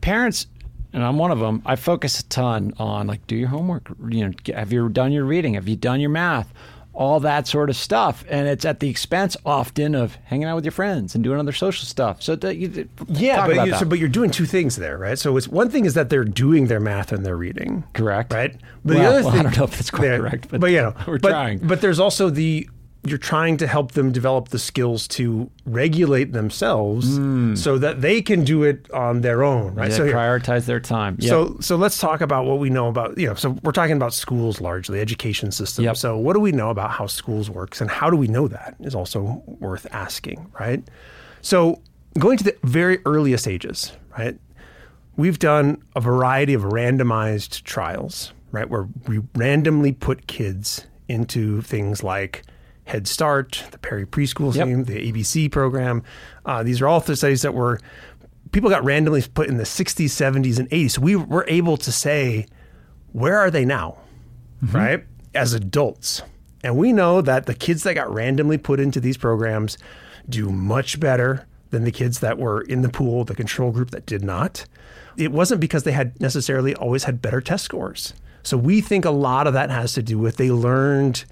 Parents, 0.00 0.46
and 0.92 1.04
I'm 1.04 1.18
one 1.18 1.30
of 1.30 1.38
them. 1.38 1.62
I 1.66 1.76
focus 1.76 2.20
a 2.20 2.24
ton 2.24 2.72
on 2.78 3.06
like, 3.06 3.26
do 3.26 3.36
your 3.36 3.48
homework. 3.48 3.88
You 4.08 4.28
know, 4.28 4.54
have 4.54 4.72
you 4.72 4.88
done 4.88 5.12
your 5.12 5.24
reading? 5.24 5.54
Have 5.54 5.68
you 5.68 5.76
done 5.76 6.00
your 6.00 6.10
math? 6.10 6.52
All 6.96 7.20
that 7.20 7.46
sort 7.46 7.68
of 7.68 7.76
stuff, 7.76 8.24
and 8.28 8.48
it's 8.48 8.64
at 8.64 8.80
the 8.80 8.88
expense 8.88 9.36
often 9.44 9.94
of 9.94 10.14
hanging 10.24 10.46
out 10.46 10.56
with 10.56 10.64
your 10.64 10.72
friends 10.72 11.14
and 11.14 11.22
doing 11.22 11.38
other 11.38 11.52
social 11.52 11.86
stuff. 11.86 12.22
So, 12.22 12.34
that 12.36 12.56
you, 12.56 12.88
Yeah, 13.08 13.36
talk 13.36 13.54
but, 13.54 13.66
you, 13.66 13.74
so, 13.76 13.84
but 13.84 13.98
you're 13.98 14.08
doing 14.08 14.30
two 14.30 14.46
things 14.46 14.76
there, 14.76 14.96
right? 14.96 15.18
So 15.18 15.36
it's 15.36 15.46
one 15.46 15.68
thing 15.68 15.84
is 15.84 15.92
that 15.94 16.08
they're 16.08 16.24
doing 16.24 16.68
their 16.68 16.80
math 16.80 17.12
and 17.12 17.24
their 17.24 17.36
reading. 17.36 17.84
correct, 17.92 18.32
right? 18.32 18.56
But 18.84 18.94
Well, 18.96 18.98
the 18.98 19.08
other 19.08 19.22
well, 19.24 19.30
thing, 19.32 19.40
I 19.40 19.42
don't 19.44 19.56
know 19.58 19.64
if 19.64 19.72
that's 19.72 19.90
quite 19.90 20.16
correct, 20.18 20.48
but, 20.50 20.60
but 20.60 20.70
you 20.70 20.78
know, 20.78 20.94
we're 21.06 21.18
but, 21.18 21.30
trying. 21.30 21.58
But 21.58 21.82
there's 21.82 22.00
also 22.00 22.30
the 22.30 22.68
you're 23.08 23.18
trying 23.18 23.56
to 23.58 23.66
help 23.66 23.92
them 23.92 24.12
develop 24.12 24.48
the 24.48 24.58
skills 24.58 25.08
to 25.08 25.50
regulate 25.64 26.32
themselves 26.32 27.16
hmm. 27.16 27.54
so 27.54 27.78
that 27.78 28.00
they 28.00 28.20
can 28.22 28.44
do 28.44 28.62
it 28.62 28.90
on 28.92 29.20
their 29.20 29.42
own, 29.42 29.74
right? 29.74 29.90
Yeah, 29.90 29.96
so 29.96 30.04
here- 30.04 30.14
prioritize 30.14 30.66
their 30.66 30.80
time. 30.80 31.16
Yep. 31.18 31.28
so 31.28 31.56
so 31.60 31.76
let's 31.76 31.98
talk 31.98 32.20
about 32.20 32.46
what 32.46 32.58
we 32.58 32.70
know 32.70 32.88
about 32.88 33.18
you 33.18 33.26
know 33.26 33.34
so 33.34 33.50
we're 33.62 33.72
talking 33.72 33.96
about 33.96 34.12
schools 34.12 34.60
largely 34.60 35.00
education 35.00 35.50
system. 35.50 35.84
Yep. 35.84 35.96
So 35.96 36.16
what 36.18 36.34
do 36.34 36.40
we 36.40 36.52
know 36.52 36.70
about 36.70 36.90
how 36.90 37.06
schools 37.06 37.50
works 37.50 37.80
and 37.80 37.90
how 37.90 38.10
do 38.10 38.16
we 38.16 38.28
know 38.28 38.48
that 38.48 38.76
is 38.80 38.94
also 38.94 39.42
worth 39.46 39.86
asking, 39.92 40.50
right? 40.58 40.82
So 41.42 41.80
going 42.18 42.38
to 42.38 42.44
the 42.44 42.56
very 42.62 42.98
earliest 43.04 43.46
ages, 43.46 43.92
right? 44.18 44.38
We've 45.16 45.38
done 45.38 45.82
a 45.94 46.00
variety 46.00 46.54
of 46.54 46.62
randomized 46.62 47.62
trials, 47.62 48.32
right, 48.52 48.68
where 48.68 48.88
we 49.06 49.22
randomly 49.34 49.92
put 49.92 50.26
kids 50.26 50.86
into 51.08 51.62
things 51.62 52.02
like 52.02 52.42
Head 52.86 53.06
Start, 53.06 53.64
the 53.72 53.78
Perry 53.78 54.06
Preschool 54.06 54.54
Yep. 54.54 54.66
team, 54.66 54.84
the 54.84 55.12
ABC 55.12 55.50
program. 55.50 56.02
Uh, 56.44 56.62
these 56.62 56.80
are 56.80 56.88
all 56.88 57.00
the 57.00 57.16
studies 57.16 57.42
that 57.42 57.52
were 57.54 57.78
people 58.52 58.70
got 58.70 58.84
randomly 58.84 59.22
put 59.34 59.48
in 59.48 59.56
the 59.58 59.64
60s, 59.64 60.06
70s, 60.06 60.58
and 60.58 60.70
80s. 60.70 60.92
So 60.92 61.02
we 61.02 61.16
were 61.16 61.44
able 61.48 61.76
to 61.78 61.92
say, 61.92 62.46
where 63.12 63.38
are 63.38 63.50
they 63.50 63.64
now, 63.64 63.98
right, 64.72 65.04
as 65.34 65.52
adults? 65.52 66.22
And 66.62 66.76
we 66.76 66.92
know 66.92 67.20
that 67.20 67.46
the 67.46 67.54
kids 67.54 67.82
that 67.82 67.94
got 67.94 68.12
randomly 68.12 68.56
put 68.58 68.80
into 68.80 69.00
these 69.00 69.16
programs 69.16 69.76
do 70.28 70.50
much 70.50 70.98
better 71.00 71.46
than 71.70 71.84
the 71.84 71.90
kids 71.92 72.20
that 72.20 72.38
were 72.38 72.60
in 72.62 72.82
the 72.82 72.88
pool, 72.88 73.24
the 73.24 73.34
control 73.34 73.72
group 73.72 73.90
that 73.90 74.06
did 74.06 74.22
not. 74.24 74.64
It 75.16 75.32
wasn't 75.32 75.60
because 75.60 75.82
they 75.82 75.92
had 75.92 76.18
necessarily 76.20 76.74
always 76.76 77.04
had 77.04 77.20
better 77.20 77.40
test 77.40 77.64
scores. 77.64 78.14
So 78.42 78.56
we 78.56 78.80
think 78.80 79.04
a 79.04 79.10
lot 79.10 79.46
of 79.48 79.52
that 79.54 79.70
has 79.70 79.92
to 79.94 80.02
do 80.02 80.18
with 80.18 80.36
they 80.36 80.50
learned 80.52 81.24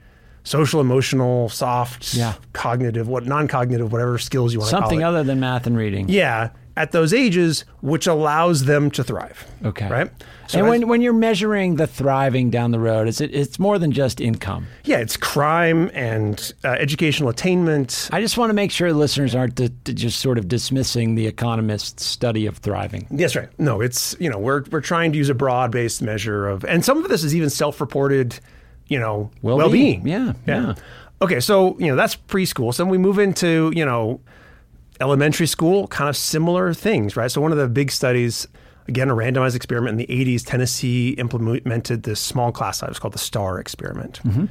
social, 0.45 0.81
emotional, 0.81 1.49
soft, 1.49 2.15
Yeah. 2.15 2.35
cognitive, 2.53 3.09
what 3.09 3.27
non-cognitive, 3.27 3.91
whatever 3.93 4.19
skills 4.19 4.53
you 4.53 4.61
want 4.61 4.71
to 4.71 4.77
something 4.77 5.01
it. 5.01 5.05
other 5.05 5.25
than 5.25 5.41
math 5.41 5.67
and 5.67 5.77
reading. 5.77 6.09
Yeah, 6.09 6.51
at 6.77 6.93
those 6.93 7.13
ages, 7.15 7.65
which 7.83 8.07
allows 8.07 8.65
them 8.65 8.91
to 8.93 9.05
thrive. 9.05 9.47
Okay. 9.65 9.89
Right. 9.89 10.11
So 10.49 10.59
and 10.59 10.69
when, 10.69 10.89
when 10.89 11.01
you're 11.01 11.13
measuring 11.15 11.77
the 11.77 11.87
thriving 11.87 12.51
down 12.51 12.71
the 12.73 12.79
road, 12.79 13.09
it's 13.09 13.21
it's 13.21 13.59
more 13.59 13.79
than 13.79 13.93
just 13.93 14.21
income. 14.21 14.67
yeah, 14.85 14.99
it's 14.99 15.17
crime 15.17 15.91
and 15.95 16.53
uh, 16.65 16.69
educational 16.69 17.31
attainment. 17.31 18.11
I 18.13 18.21
just 18.21 18.37
want 18.37 18.51
to 18.51 18.55
make 18.55 18.71
sure 18.71 18.93
listeners 18.93 19.35
aren't 19.35 19.55
d- 19.55 19.71
d- 19.85 19.95
just 19.95 20.21
sort 20.21 20.37
of 20.37 20.47
dismissing 20.49 21.15
the 21.15 21.27
economist's 21.27 22.05
study 22.05 22.45
of 22.45 22.59
thriving. 22.59 23.07
Yes, 23.11 23.35
right. 23.35 23.49
No, 23.59 23.81
it's 23.81 24.15
you 24.21 24.29
know 24.29 24.39
we're 24.39 24.65
we're 24.71 24.83
trying 24.83 25.13
to 25.13 25.19
use 25.19 25.31
a 25.31 25.35
broad-based 25.35 26.03
measure 26.03 26.47
of, 26.47 26.63
and 26.65 26.85
some 26.85 27.03
of 27.03 27.09
this 27.09 27.25
is 27.25 27.35
even 27.35 27.49
self-reported, 27.49 28.39
you 28.89 28.99
know, 28.99 29.31
Well-being. 29.43 30.03
well-being. 30.03 30.07
Yeah, 30.07 30.33
yeah. 30.47 30.75
Okay, 31.23 31.41
so 31.41 31.79
you 31.79 31.87
know 31.87 31.97
that's 31.97 32.17
preschool. 32.17 32.75
So 32.75 32.85
then 32.85 32.91
we 32.91 32.99
move 32.99 33.19
into 33.19 33.73
you 33.75 33.85
know 33.85 34.21
elementary 35.01 35.47
school, 35.47 35.87
kind 35.89 36.09
of 36.09 36.17
similar 36.17 36.73
things, 36.75 37.17
right? 37.17 37.31
So 37.31 37.41
one 37.41 37.53
of 37.53 37.59
the 37.59 37.69
big 37.69 37.91
studies, 37.91 38.47
again, 38.87 39.11
a 39.11 39.15
randomized 39.15 39.57
experiment 39.57 40.01
in 40.01 40.07
the 40.07 40.25
80s, 40.25 40.45
Tennessee 40.47 41.11
implemented 41.11 42.05
this 42.05 42.21
small 42.21 42.53
class 42.53 42.79
size 42.79 42.99
called 42.99 43.15
the 43.15 43.19
STAR 43.19 43.59
experiment. 43.59 44.21
Mm-hmm. 44.25 44.47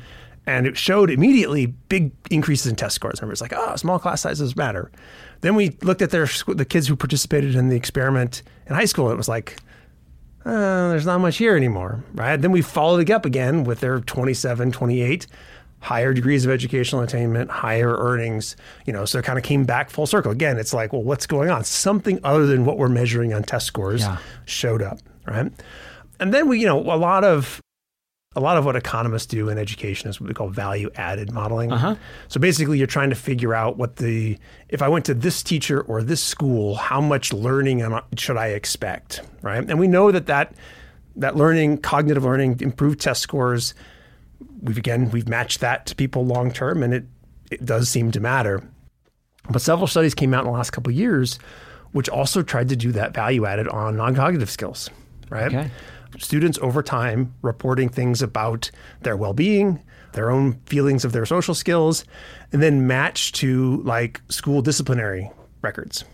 And 0.45 0.67
it 0.67 0.75
showed 0.75 1.09
immediately 1.09 1.67
big 1.67 2.11
increases 2.29 2.67
in 2.67 2.75
test 2.75 2.95
scores. 2.95 3.19
Everybody's 3.19 3.39
like, 3.39 3.53
oh, 3.55 3.77
small 3.77 3.97
class 3.99 4.21
sizes 4.21 4.57
matter. 4.57 4.91
Then 5.39 5.55
we 5.55 5.77
looked 5.81 6.01
at 6.01 6.09
their 6.11 6.27
the 6.47 6.65
kids 6.65 6.87
who 6.87 6.97
participated 6.97 7.55
in 7.55 7.69
the 7.69 7.77
experiment 7.77 8.43
in 8.67 8.75
high 8.75 8.85
school, 8.85 9.05
and 9.05 9.13
it 9.13 9.17
was 9.17 9.29
like, 9.29 9.57
uh, 10.45 10.89
there's 10.89 11.05
not 11.05 11.19
much 11.21 11.37
here 11.37 11.55
anymore, 11.55 12.03
right? 12.13 12.37
Then 12.41 12.51
we 12.51 12.61
followed 12.61 12.99
it 13.07 13.09
up 13.11 13.25
again 13.25 13.63
with 13.63 13.79
their 13.79 13.99
27, 13.99 14.71
28, 14.71 15.27
higher 15.79 16.13
degrees 16.13 16.45
of 16.45 16.51
educational 16.51 17.01
attainment, 17.01 17.49
higher 17.49 17.95
earnings, 17.97 18.55
you 18.85 18.93
know, 18.93 19.05
so 19.05 19.19
it 19.19 19.25
kind 19.25 19.37
of 19.37 19.43
came 19.43 19.63
back 19.65 19.89
full 19.89 20.05
circle. 20.07 20.31
Again, 20.31 20.57
it's 20.57 20.73
like, 20.73 20.93
well, 20.93 21.03
what's 21.03 21.25
going 21.27 21.49
on? 21.49 21.63
Something 21.63 22.19
other 22.23 22.45
than 22.45 22.65
what 22.65 22.77
we're 22.77 22.89
measuring 22.89 23.33
on 23.33 23.43
test 23.43 23.65
scores 23.67 24.01
Yeah. 24.01 24.17
showed 24.45 24.81
up, 24.81 24.99
right? 25.27 25.51
And 26.19 26.33
then 26.33 26.47
we, 26.47 26.59
you 26.59 26.65
know, 26.67 26.79
a 26.79 26.95
lot 26.97 27.23
of 27.23 27.59
a 28.35 28.39
lot 28.39 28.57
of 28.57 28.65
what 28.65 28.75
economists 28.75 29.27
do 29.27 29.49
in 29.49 29.57
education 29.57 30.09
is 30.09 30.19
what 30.19 30.27
we 30.27 30.33
call 30.33 30.49
value 30.49 30.89
added 30.95 31.31
modeling. 31.31 31.71
Uh-huh. 31.71 31.95
So 32.27 32.39
basically, 32.39 32.77
you're 32.77 32.87
trying 32.87 33.09
to 33.09 33.15
figure 33.15 33.53
out 33.53 33.77
what 33.77 33.97
the, 33.97 34.37
if 34.69 34.81
I 34.81 34.87
went 34.87 35.05
to 35.05 35.13
this 35.13 35.43
teacher 35.43 35.81
or 35.81 36.01
this 36.01 36.21
school, 36.21 36.75
how 36.75 36.99
much 36.99 37.31
learning 37.31 37.83
should 38.17 38.37
I 38.37 38.47
expect, 38.47 39.21
right? 39.41 39.63
And 39.63 39.79
we 39.79 39.87
know 39.87 40.11
that 40.11 40.25
that, 40.27 40.55
that 41.15 41.35
learning, 41.35 41.79
cognitive 41.79 42.23
learning, 42.23 42.57
improved 42.61 42.99
test 42.99 43.21
scores, 43.21 43.75
we've 44.61 44.77
again, 44.77 45.11
we've 45.11 45.27
matched 45.27 45.59
that 45.59 45.85
to 45.87 45.95
people 45.95 46.25
long 46.25 46.51
term, 46.51 46.81
and 46.81 46.93
it, 46.93 47.05
it 47.51 47.65
does 47.65 47.89
seem 47.89 48.11
to 48.11 48.19
matter. 48.19 48.67
But 49.49 49.61
several 49.61 49.87
studies 49.87 50.15
came 50.15 50.33
out 50.33 50.41
in 50.41 50.47
the 50.47 50.57
last 50.57 50.71
couple 50.71 50.91
of 50.91 50.97
years, 50.97 51.37
which 51.91 52.09
also 52.09 52.41
tried 52.41 52.69
to 52.69 52.75
do 52.75 52.91
that 52.93 53.13
value 53.13 53.45
added 53.45 53.67
on 53.67 53.95
non 53.95 54.15
cognitive 54.15 54.49
skills, 54.49 54.89
right? 55.29 55.53
Okay. 55.53 55.69
Students 56.19 56.59
over 56.61 56.83
time 56.83 57.33
reporting 57.41 57.89
things 57.89 58.21
about 58.21 58.69
their 59.01 59.17
well 59.17 59.33
being, 59.33 59.83
their 60.13 60.29
own 60.29 60.53
feelings 60.65 61.05
of 61.05 61.11
their 61.11 61.25
social 61.25 61.55
skills, 61.55 62.05
and 62.51 62.61
then 62.61 62.87
matched 62.87 63.35
to 63.35 63.81
like 63.83 64.21
school 64.29 64.61
disciplinary 64.61 65.29
records. 65.61 66.05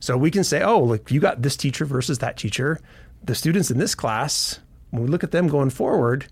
So 0.00 0.16
we 0.16 0.30
can 0.30 0.44
say, 0.44 0.62
oh, 0.62 0.82
look, 0.82 1.10
you 1.10 1.20
got 1.20 1.42
this 1.42 1.56
teacher 1.56 1.84
versus 1.84 2.18
that 2.18 2.36
teacher. 2.36 2.78
The 3.24 3.34
students 3.34 3.70
in 3.70 3.78
this 3.78 3.94
class, 3.94 4.60
when 4.90 5.02
we 5.02 5.08
look 5.08 5.24
at 5.24 5.32
them 5.32 5.48
going 5.48 5.70
forward, 5.70 6.26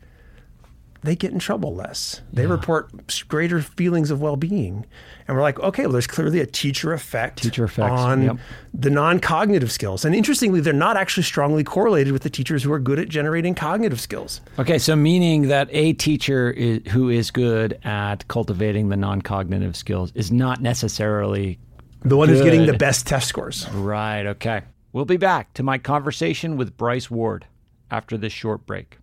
they 1.03 1.17
get 1.17 1.33
in 1.33 1.39
trouble 1.39 1.75
less. 1.75 2.23
They 2.33 2.47
report 2.47 2.91
greater 3.29 3.61
feelings 3.63 4.11
of 4.11 4.21
well-being, 4.21 4.87
and 5.29 5.37
we're 5.37 5.43
like, 5.43 5.59
okay, 5.61 5.83
well, 5.85 5.93
there's 5.93 6.07
clearly 6.07 6.41
a 6.41 6.47
teacher 6.47 6.93
effect 6.93 7.43
Teacher 7.43 7.65
effects, 7.65 7.91
on 8.01 8.23
yep. 8.23 8.37
the 8.75 8.91
non-cognitive 8.91 9.71
skills. 9.71 10.05
And 10.05 10.15
interestingly, 10.15 10.61
they're 10.61 10.73
not 10.73 10.97
actually 10.97 11.23
strongly 11.25 11.65
correlated 11.65 12.13
with 12.13 12.23
the 12.23 12.31
teachers 12.31 12.63
who 12.63 12.73
are 12.73 12.79
good 12.79 12.99
at 12.99 13.09
generating 13.09 13.55
cognitive 13.55 14.01
skills. 14.01 14.41
Okay, 14.59 14.79
so 14.79 14.97
meaning 14.97 15.49
that 15.49 15.69
a 15.71 15.93
teacher 15.95 16.51
is, 16.51 16.81
who 16.91 17.09
is 17.09 17.31
good 17.31 17.79
at 17.85 18.27
cultivating 18.29 18.89
the 18.89 18.97
non-cognitive 18.97 19.77
skills 19.77 20.13
is 20.15 20.33
not 20.33 20.61
necessarily 20.63 21.59
The 22.03 22.17
one 22.17 22.29
who's 22.29 22.43
getting 22.43 22.67
the 22.67 22.79
best 22.79 23.07
test 23.07 23.29
scores. 23.29 23.69
right. 23.71 24.27
Okay, 24.27 24.63
we'll 24.93 25.05
be 25.05 25.17
back 25.17 25.53
to 25.55 25.63
my 25.63 25.79
conversation 25.79 26.57
with 26.57 26.77
Bryce 26.77 27.11
Ward 27.11 27.47
after 27.91 28.17
this 28.17 28.33
short 28.33 28.67
break. 28.67 28.99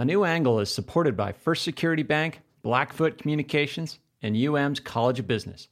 A 0.00 0.04
New 0.06 0.24
Angle 0.24 0.60
is 0.60 0.72
supported 0.72 1.14
by 1.14 1.30
First 1.30 1.62
Security 1.62 2.02
Bank, 2.02 2.40
Blackfoot 2.62 3.18
Communications, 3.18 3.98
and 4.22 4.34
UM's 4.34 4.80
College 4.80 5.18
of 5.18 5.26
Business. 5.26 5.68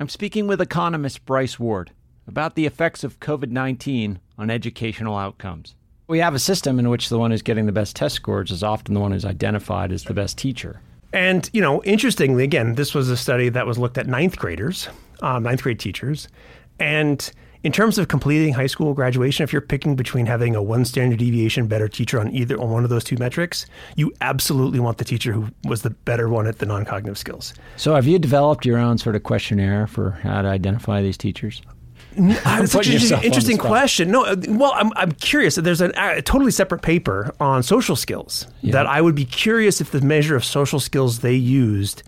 I'm 0.00 0.08
speaking 0.08 0.46
with 0.46 0.60
economist 0.60 1.24
Bryce 1.24 1.58
Ward 1.58 1.92
about 2.26 2.54
the 2.54 2.66
effects 2.66 3.04
of 3.04 3.20
COVID 3.20 3.50
19 3.50 4.20
on 4.38 4.50
educational 4.50 5.16
outcomes. 5.16 5.74
We 6.08 6.20
have 6.20 6.34
a 6.34 6.38
system 6.38 6.78
in 6.78 6.88
which 6.88 7.08
the 7.08 7.18
one 7.18 7.30
who's 7.30 7.42
getting 7.42 7.66
the 7.66 7.72
best 7.72 7.96
test 7.96 8.14
scores 8.14 8.50
is 8.50 8.62
often 8.62 8.94
the 8.94 9.00
one 9.00 9.12
who's 9.12 9.24
identified 9.24 9.92
as 9.92 10.04
the 10.04 10.14
best 10.14 10.38
teacher. 10.38 10.80
And, 11.12 11.48
you 11.52 11.60
know, 11.60 11.82
interestingly, 11.84 12.44
again, 12.44 12.74
this 12.74 12.94
was 12.94 13.10
a 13.10 13.16
study 13.16 13.48
that 13.50 13.66
was 13.66 13.78
looked 13.78 13.98
at 13.98 14.06
ninth 14.06 14.38
graders, 14.38 14.88
um, 15.20 15.42
ninth 15.42 15.62
grade 15.62 15.78
teachers. 15.78 16.28
And 16.78 17.30
in 17.64 17.70
terms 17.70 17.98
of 17.98 18.08
completing 18.08 18.54
high 18.54 18.66
school 18.66 18.92
graduation, 18.94 19.44
if 19.44 19.52
you're 19.52 19.62
picking 19.62 19.94
between 19.94 20.26
having 20.26 20.56
a 20.56 20.62
one 20.62 20.84
standard 20.84 21.18
deviation 21.18 21.66
better 21.66 21.86
teacher 21.86 22.18
on 22.18 22.32
either 22.34 22.58
on 22.60 22.70
one 22.70 22.82
of 22.84 22.90
those 22.90 23.04
two 23.04 23.16
metrics, 23.18 23.66
you 23.94 24.12
absolutely 24.20 24.80
want 24.80 24.98
the 24.98 25.04
teacher 25.04 25.32
who 25.32 25.48
was 25.64 25.82
the 25.82 25.90
better 25.90 26.28
one 26.28 26.46
at 26.46 26.58
the 26.58 26.66
non 26.66 26.84
cognitive 26.84 27.18
skills. 27.18 27.54
So, 27.76 27.94
have 27.94 28.06
you 28.06 28.18
developed 28.18 28.66
your 28.66 28.78
own 28.78 28.98
sort 28.98 29.14
of 29.14 29.22
questionnaire 29.22 29.86
for 29.86 30.12
how 30.22 30.42
to 30.42 30.48
identify 30.48 31.02
these 31.02 31.16
teachers? 31.16 31.62
That's 32.16 32.72
such 32.72 32.86
an 32.86 32.92
interesting, 32.94 33.22
interesting 33.22 33.58
question. 33.58 34.10
No, 34.10 34.24
uh, 34.24 34.36
well, 34.48 34.72
I'm, 34.74 34.92
I'm 34.96 35.12
curious. 35.12 35.56
There's 35.56 35.80
an, 35.80 35.92
a 35.96 36.20
totally 36.20 36.50
separate 36.50 36.82
paper 36.82 37.34
on 37.40 37.62
social 37.62 37.96
skills 37.96 38.46
yeah. 38.60 38.72
that 38.72 38.86
I 38.86 39.00
would 39.00 39.14
be 39.14 39.24
curious 39.24 39.80
if 39.80 39.90
the 39.90 40.00
measure 40.00 40.36
of 40.36 40.44
social 40.44 40.80
skills 40.80 41.20
they 41.20 41.34
used 41.34 42.02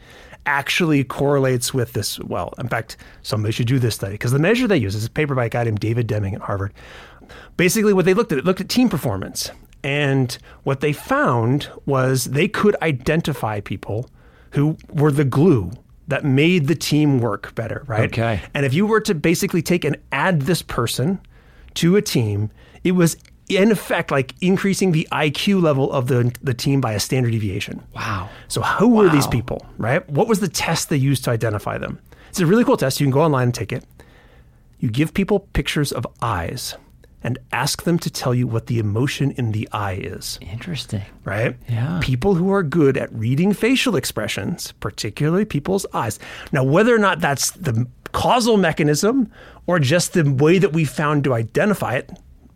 actually 0.47 1.05
correlates 1.05 1.73
with 1.73 1.95
this. 1.95 2.19
Well, 2.21 2.53
in 2.59 2.69
fact, 2.69 2.97
somebody 3.23 3.53
should 3.53 3.67
do 3.67 3.79
this 3.79 3.95
study 3.95 4.13
because 4.13 4.33
the 4.33 4.39
measure 4.39 4.69
they 4.69 4.77
use 4.77 4.95
is 4.95 5.07
a 5.07 5.11
paper 5.11 5.35
by 5.35 5.47
a 5.47 5.49
guy 5.49 5.65
named 5.65 5.81
David 5.81 6.07
Deming 6.07 6.35
at 6.35 6.43
Harvard. 6.43 6.75
Basically, 7.57 7.93
what 7.93 8.05
they 8.05 8.15
looked 8.15 8.33
at, 8.33 8.39
it 8.39 8.45
looked 8.45 8.61
at 8.61 8.69
team 8.69 8.89
performance. 8.89 9.51
And 9.83 10.37
what 10.63 10.81
they 10.81 10.93
found 10.93 11.71
was 11.87 12.25
they 12.25 12.49
could 12.49 12.75
identify 12.81 13.61
people 13.61 14.09
who 14.53 14.77
were 14.89 15.13
the 15.13 15.25
glue 15.25 15.73
that 16.09 16.25
made 16.25 16.67
the 16.67 16.75
team 16.75 17.19
work 17.19 17.55
better, 17.55 17.85
right? 17.87 18.11
Okay. 18.13 18.43
And 18.53 18.67
if 18.67 18.75
you 18.75 18.87
were 18.87 19.01
to 19.01 19.15
basically 19.15 19.63
take 19.63 19.85
and 19.85 19.97
add 20.13 20.43
this 20.43 20.63
person 20.63 21.21
to 21.75 21.97
a 21.97 22.03
team, 22.03 22.51
it 22.83 22.93
was 22.93 23.17
in 23.49 23.71
effect 23.71 24.11
like 24.11 24.35
increasing 24.41 24.93
the 24.93 25.07
IQ 25.13 25.63
level 25.63 25.93
of 25.93 26.09
the 26.09 26.35
the 26.43 26.55
team 26.55 26.81
by 26.81 26.93
a 26.93 27.01
standard 27.01 27.33
deviation. 27.33 27.83
Wow. 27.95 28.29
So 28.49 28.63
who 28.63 28.89
wow. 28.89 29.03
were 29.03 29.09
these 29.09 29.27
people, 29.27 29.67
right? 29.79 30.09
What 30.09 30.29
was 30.29 30.41
the 30.41 30.49
test 30.49 30.89
they 30.89 30.97
used 30.97 31.25
to 31.25 31.31
identify 31.31 31.79
them? 31.79 31.99
It's 32.31 32.41
a 32.41 32.47
really 32.47 32.65
cool 32.65 32.77
test. 32.77 33.01
You 33.01 33.07
can 33.07 33.13
go 33.13 33.23
online 33.23 33.45
and 33.45 33.55
take 33.55 33.73
it. 33.73 33.85
You 34.81 34.91
give 34.91 35.15
people 35.15 35.41
pictures 35.41 35.93
of 35.93 36.07
eyes 36.21 36.75
and 37.25 37.39
ask 37.53 37.83
them 37.83 37.99
to 37.99 38.11
tell 38.11 38.35
you 38.35 38.47
what 38.47 38.67
the 38.67 38.79
emotion 38.79 39.33
in 39.33 39.53
the 39.53 39.69
eye 39.73 39.95
is. 39.95 40.39
Interesting. 40.43 41.03
Right? 41.25 41.57
Yeah. 41.69 41.99
People 42.03 42.35
who 42.35 42.53
are 42.53 42.63
good 42.63 42.97
at 42.97 43.13
reading 43.13 43.53
facial 43.53 43.97
expressions, 43.97 44.73
particularly 44.73 45.47
people's 45.47 45.87
eyes. 45.93 46.19
Now, 46.53 46.63
whether 46.63 46.95
or 46.95 46.99
not 46.99 47.21
that's 47.21 47.51
the 47.53 47.89
causal 48.13 48.59
mechanism 48.59 49.33
or 49.67 49.79
just 49.79 50.13
the 50.13 50.31
way 50.31 50.59
that 50.59 50.73
we 50.73 50.85
found 50.85 51.25
to 51.25 51.35
identify 51.35 51.95
it, 51.95 52.13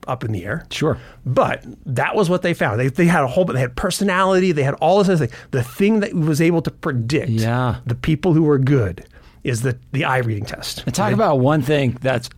up 0.06 0.24
in 0.24 0.32
the 0.32 0.44
air. 0.44 0.64
Sure. 0.70 0.98
But 1.26 1.62
that 1.84 2.16
was 2.16 2.30
what 2.30 2.42
they 2.42 2.54
found. 2.54 2.80
They, 2.80 2.88
they 2.88 3.04
had 3.04 3.22
a 3.22 3.26
whole, 3.26 3.44
but 3.44 3.52
they 3.52 3.60
had 3.60 3.76
personality, 3.76 4.52
they 4.52 4.62
had 4.62 4.74
all 4.74 4.98
this 4.98 5.08
other 5.08 5.26
thing. 5.26 5.36
The 5.50 5.62
thing 5.62 6.00
that 6.00 6.14
was 6.14 6.40
able 6.40 6.62
to 6.62 6.70
predict 6.70 7.30
yeah. 7.30 7.76
the 7.84 7.94
people 7.94 8.32
who 8.32 8.42
were 8.42 8.58
good 8.58 9.06
is 9.44 9.62
the, 9.62 9.78
the 9.92 10.04
eye 10.04 10.18
reading 10.18 10.44
test. 10.44 10.82
And 10.86 10.94
talk 10.94 11.06
right? 11.06 11.14
about 11.14 11.40
one 11.40 11.62
thing 11.62 11.98
that's 12.00 12.30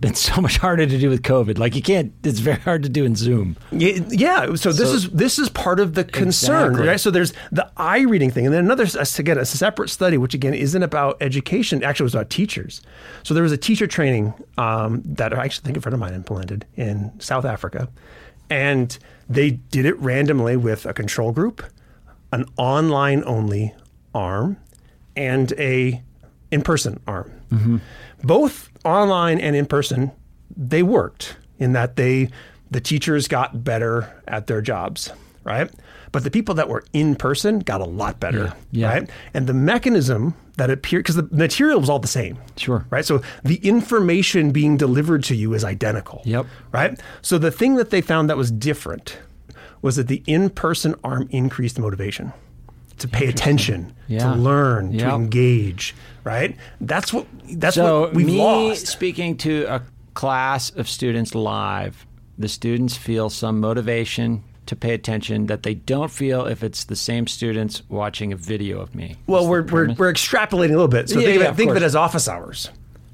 been 0.00 0.14
so 0.14 0.40
much 0.40 0.58
harder 0.58 0.86
to 0.86 0.98
do 0.98 1.08
with 1.08 1.22
COVID. 1.22 1.58
Like 1.58 1.74
you 1.74 1.82
can't. 1.82 2.12
It's 2.22 2.38
very 2.38 2.60
hard 2.60 2.82
to 2.84 2.88
do 2.88 3.04
in 3.04 3.16
Zoom. 3.16 3.56
Yeah. 3.72 4.54
So 4.54 4.72
this 4.72 4.90
so, 4.90 4.94
is 4.94 5.10
this 5.10 5.38
is 5.38 5.48
part 5.48 5.80
of 5.80 5.94
the 5.94 6.04
concern, 6.04 6.70
exactly. 6.70 6.88
right? 6.88 7.00
So 7.00 7.10
there's 7.10 7.32
the 7.50 7.70
eye 7.76 8.00
reading 8.00 8.30
thing, 8.30 8.46
and 8.46 8.54
then 8.54 8.64
another 8.64 8.86
again 9.18 9.38
a 9.38 9.44
separate 9.44 9.88
study, 9.88 10.16
which 10.16 10.34
again 10.34 10.54
isn't 10.54 10.82
about 10.82 11.16
education. 11.20 11.82
Actually, 11.82 12.04
it 12.04 12.06
was 12.06 12.14
about 12.14 12.30
teachers. 12.30 12.80
So 13.24 13.34
there 13.34 13.42
was 13.42 13.52
a 13.52 13.56
teacher 13.56 13.86
training 13.86 14.34
um, 14.56 15.02
that 15.04 15.36
I 15.36 15.44
actually 15.44 15.64
think 15.64 15.76
a 15.76 15.80
friend 15.80 15.94
of 15.94 16.00
mine 16.00 16.14
implemented 16.14 16.64
in 16.76 17.12
South 17.20 17.44
Africa, 17.44 17.88
and 18.50 18.96
they 19.28 19.50
did 19.50 19.84
it 19.84 19.98
randomly 19.98 20.56
with 20.56 20.86
a 20.86 20.94
control 20.94 21.32
group, 21.32 21.62
an 22.32 22.44
online 22.56 23.24
only 23.26 23.74
arm, 24.14 24.58
and 25.16 25.52
a 25.58 26.02
in 26.50 26.62
person 26.62 27.00
arm. 27.06 27.32
Mm-hmm. 27.50 27.78
Both 28.22 28.70
online 28.88 29.40
and 29.40 29.54
in 29.54 29.66
person, 29.66 30.10
they 30.56 30.82
worked 30.82 31.36
in 31.58 31.72
that 31.72 31.96
they 31.96 32.30
the 32.70 32.80
teachers 32.80 33.28
got 33.28 33.64
better 33.64 34.22
at 34.26 34.46
their 34.46 34.60
jobs, 34.60 35.10
right? 35.44 35.70
But 36.12 36.24
the 36.24 36.30
people 36.30 36.54
that 36.56 36.68
were 36.68 36.84
in 36.92 37.16
person 37.16 37.60
got 37.60 37.80
a 37.80 37.84
lot 37.84 38.20
better, 38.20 38.44
yeah, 38.44 38.54
yeah. 38.72 38.88
right? 38.90 39.10
And 39.34 39.46
the 39.46 39.54
mechanism 39.54 40.34
that 40.56 40.70
appeared 40.70 41.04
because 41.04 41.16
the 41.16 41.28
material 41.30 41.80
was 41.80 41.88
all 41.88 41.98
the 41.98 42.08
same, 42.08 42.38
sure, 42.56 42.86
right? 42.90 43.04
So 43.04 43.22
the 43.42 43.56
information 43.56 44.50
being 44.50 44.76
delivered 44.76 45.24
to 45.24 45.34
you 45.34 45.54
is 45.54 45.64
identical, 45.64 46.22
yep, 46.24 46.46
right? 46.72 47.00
So 47.22 47.38
the 47.38 47.50
thing 47.50 47.76
that 47.76 47.90
they 47.90 48.00
found 48.00 48.28
that 48.28 48.36
was 48.36 48.50
different 48.50 49.18
was 49.80 49.96
that 49.96 50.08
the 50.08 50.22
in-person 50.26 50.94
arm 51.04 51.28
increased 51.30 51.78
motivation 51.78 52.32
to 52.98 53.08
pay 53.08 53.26
attention, 53.26 53.94
yeah. 54.06 54.32
to 54.32 54.34
learn, 54.34 54.92
yep. 54.92 55.08
to 55.08 55.14
engage, 55.14 55.94
right? 56.24 56.56
That's 56.80 57.12
what 57.12 57.26
that's 57.52 57.76
so 57.76 58.02
what 58.02 58.14
we've 58.14 58.26
me 58.26 58.38
lost. 58.38 58.86
Speaking 58.86 59.36
to 59.38 59.64
a 59.64 59.82
class 60.14 60.70
of 60.70 60.88
students 60.88 61.34
live, 61.34 62.06
the 62.36 62.48
students 62.48 62.96
feel 62.96 63.30
some 63.30 63.60
motivation 63.60 64.44
to 64.66 64.76
pay 64.76 64.92
attention 64.92 65.46
that 65.46 65.62
they 65.62 65.74
don't 65.74 66.10
feel 66.10 66.44
if 66.44 66.62
it's 66.62 66.84
the 66.84 66.96
same 66.96 67.26
students 67.26 67.82
watching 67.88 68.32
a 68.32 68.36
video 68.36 68.80
of 68.80 68.94
me. 68.94 69.16
Well, 69.26 69.48
we're, 69.48 69.62
we're, 69.62 69.94
we're 69.94 70.12
extrapolating 70.12 70.68
a 70.68 70.72
little 70.72 70.88
bit. 70.88 71.08
So 71.08 71.20
yeah, 71.20 71.26
think, 71.26 71.40
yeah, 71.40 71.46
of, 71.46 71.54
it, 71.54 71.56
think 71.56 71.70
of 71.70 71.76
of 71.78 71.82
it 71.82 71.86
as 71.86 71.96
office 71.96 72.28
hours 72.28 72.68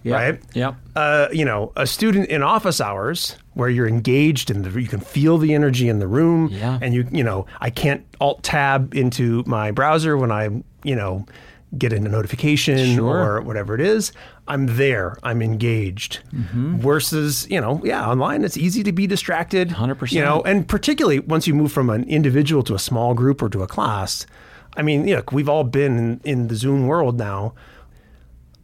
yep. 0.05 0.21
right? 0.21 0.41
Yep. 0.55 0.77
Uh, 0.95 1.29
you 1.33 1.45
know, 1.45 1.73
a 1.77 1.87
student 1.87 2.29
in 2.29 2.43
office 2.43 2.81
hours 2.81 3.37
where 3.55 3.69
you're 3.69 3.89
engaged 3.89 4.51
and 4.51 4.65
you 4.75 4.89
can 4.89 5.01
feel 5.01 5.39
the 5.39 5.55
energy 5.55 5.89
in 5.89 5.99
the 5.99 6.07
room, 6.07 6.49
yeah. 6.53 6.79
and 6.81 6.95
you 6.95 7.09
you 7.11 7.25
know, 7.25 7.47
I 7.61 7.71
can't 7.71 8.05
alt 8.21 8.43
tab 8.43 8.95
into 8.95 9.43
my 9.47 9.71
browser 9.73 10.17
when 10.17 10.31
I 10.31 10.51
you 10.85 10.95
know 10.95 11.27
get 11.77 11.93
in 11.93 12.07
a 12.07 12.09
notification 12.09 12.95
sure. 12.95 13.19
or 13.19 13.41
whatever 13.41 13.75
it 13.75 13.81
is. 13.81 14.13
I'm 14.47 14.67
there. 14.77 15.17
I'm 15.23 15.43
engaged. 15.43 16.21
Mm-hmm. 16.33 16.77
Versus, 16.77 17.49
you 17.51 17.61
know, 17.61 17.81
yeah, 17.83 18.09
online 18.09 18.45
it's 18.45 18.57
easy 18.57 18.83
to 18.85 18.93
be 18.93 19.07
distracted. 19.07 19.73
Hundred 19.73 19.97
percent. 19.97 20.19
You 20.19 20.23
know, 20.23 20.43
and 20.43 20.69
particularly 20.69 21.21
once 21.21 21.47
you 21.47 21.55
move 21.55 21.73
from 21.73 21.91
an 21.91 22.05
individual 22.05 22.63
to 22.65 22.75
a 22.75 22.79
small 22.79 23.15
group 23.15 23.43
or 23.43 23.49
to 23.49 23.63
a 23.63 23.67
class. 23.67 24.27
I 24.77 24.83
mean, 24.83 25.07
look, 25.07 25.31
we've 25.31 25.49
all 25.49 25.63
been 25.63 25.99
in, 25.99 26.21
in 26.25 26.49
the 26.49 26.57
Zoom 26.57 26.89
world 26.89 27.17
now 27.17 27.55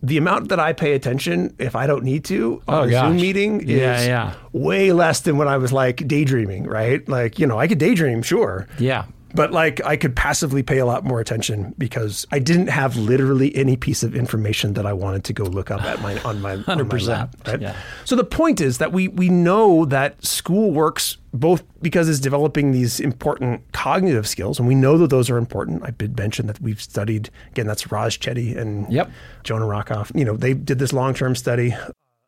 the 0.02 0.16
amount 0.16 0.48
that 0.48 0.58
I 0.58 0.72
pay 0.72 0.94
attention 0.94 1.54
if 1.58 1.76
I 1.76 1.86
don't 1.86 2.04
need 2.04 2.24
to 2.26 2.62
on 2.66 2.74
oh, 2.74 2.82
a 2.82 2.90
gosh. 2.90 3.08
Zoom 3.08 3.16
meeting 3.16 3.60
is 3.62 3.68
yeah, 3.68 4.02
yeah. 4.02 4.34
way 4.52 4.92
less 4.92 5.20
than 5.20 5.36
when 5.36 5.48
I 5.48 5.58
was 5.58 5.72
like 5.72 6.06
daydreaming, 6.08 6.64
right? 6.64 7.06
Like, 7.08 7.38
you 7.38 7.46
know, 7.46 7.58
I 7.58 7.68
could 7.68 7.78
daydream, 7.78 8.22
sure. 8.22 8.66
Yeah. 8.78 9.04
But 9.34 9.52
like 9.52 9.84
I 9.84 9.96
could 9.96 10.16
passively 10.16 10.62
pay 10.62 10.78
a 10.78 10.86
lot 10.86 11.04
more 11.04 11.20
attention 11.20 11.74
because 11.78 12.26
I 12.32 12.38
didn't 12.38 12.68
have 12.68 12.96
literally 12.96 13.54
any 13.54 13.76
piece 13.76 14.02
of 14.02 14.14
information 14.14 14.74
that 14.74 14.86
I 14.86 14.92
wanted 14.92 15.24
to 15.24 15.32
go 15.32 15.44
look 15.44 15.70
up 15.70 15.82
at 15.82 16.00
my 16.00 16.20
on 16.22 16.40
my 16.40 16.56
hundred 16.66 16.90
percent. 16.90 17.30
Right. 17.46 17.60
Yeah. 17.60 17.76
So 18.04 18.16
the 18.16 18.24
point 18.24 18.60
is 18.60 18.78
that 18.78 18.92
we 18.92 19.08
we 19.08 19.28
know 19.28 19.84
that 19.86 20.24
school 20.24 20.72
works 20.72 21.16
both 21.32 21.62
because 21.80 22.08
it's 22.08 22.18
developing 22.18 22.72
these 22.72 23.00
important 23.00 23.62
cognitive 23.72 24.26
skills, 24.26 24.58
and 24.58 24.66
we 24.66 24.74
know 24.74 24.98
that 24.98 25.10
those 25.10 25.30
are 25.30 25.38
important. 25.38 25.82
I 25.84 25.90
did 25.90 26.18
mention 26.18 26.46
that 26.46 26.60
we've 26.60 26.80
studied 26.80 27.30
again. 27.50 27.66
That's 27.66 27.90
Raj 27.92 28.18
Chetty 28.18 28.56
and 28.56 28.90
yep. 28.92 29.10
Jonah 29.44 29.66
Rockoff. 29.66 30.16
You 30.18 30.24
know, 30.24 30.36
they 30.36 30.54
did 30.54 30.78
this 30.78 30.92
long 30.92 31.14
term 31.14 31.36
study 31.36 31.74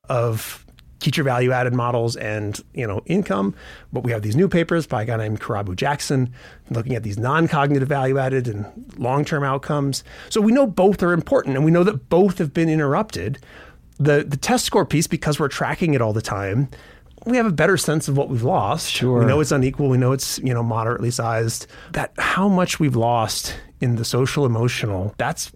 of 0.08 0.64
teacher 1.02 1.22
value 1.22 1.52
added 1.52 1.74
models 1.74 2.16
and 2.16 2.60
you 2.74 2.86
know 2.86 3.02
income. 3.06 3.54
But 3.92 4.04
we 4.04 4.12
have 4.12 4.22
these 4.22 4.36
new 4.36 4.48
papers 4.48 4.86
by 4.86 5.02
a 5.02 5.04
guy 5.04 5.16
named 5.16 5.40
Kirabo 5.40 5.76
Jackson 5.76 6.32
looking 6.70 6.94
at 6.94 7.02
these 7.02 7.18
non 7.18 7.48
cognitive 7.48 7.88
value 7.88 8.18
added 8.18 8.48
and 8.48 8.64
long 8.96 9.24
term 9.24 9.42
outcomes. 9.44 10.04
So 10.30 10.40
we 10.40 10.52
know 10.52 10.66
both 10.66 11.02
are 11.02 11.12
important, 11.12 11.56
and 11.56 11.64
we 11.64 11.70
know 11.70 11.84
that 11.84 12.08
both 12.08 12.38
have 12.38 12.54
been 12.54 12.68
interrupted. 12.68 13.38
the 13.98 14.24
the 14.26 14.36
test 14.36 14.64
score 14.64 14.86
piece 14.86 15.06
because 15.06 15.38
we're 15.38 15.48
tracking 15.48 15.94
it 15.94 16.00
all 16.00 16.12
the 16.12 16.22
time. 16.22 16.68
We 17.24 17.36
have 17.36 17.46
a 17.46 17.52
better 17.52 17.76
sense 17.76 18.08
of 18.08 18.16
what 18.16 18.28
we've 18.30 18.42
lost. 18.42 18.90
Sure. 18.90 19.20
We 19.20 19.26
know 19.26 19.38
it's 19.38 19.52
unequal. 19.52 19.88
We 19.88 19.96
know 19.96 20.10
it's, 20.10 20.40
you 20.40 20.52
know, 20.52 20.62
moderately 20.64 21.12
sized. 21.12 21.68
That 21.92 22.12
how 22.18 22.48
much 22.48 22.80
we've 22.80 22.96
lost 22.96 23.54
in 23.80 23.94
the 23.94 24.04
social 24.04 24.44
emotional, 24.44 25.14
that's 25.18 25.52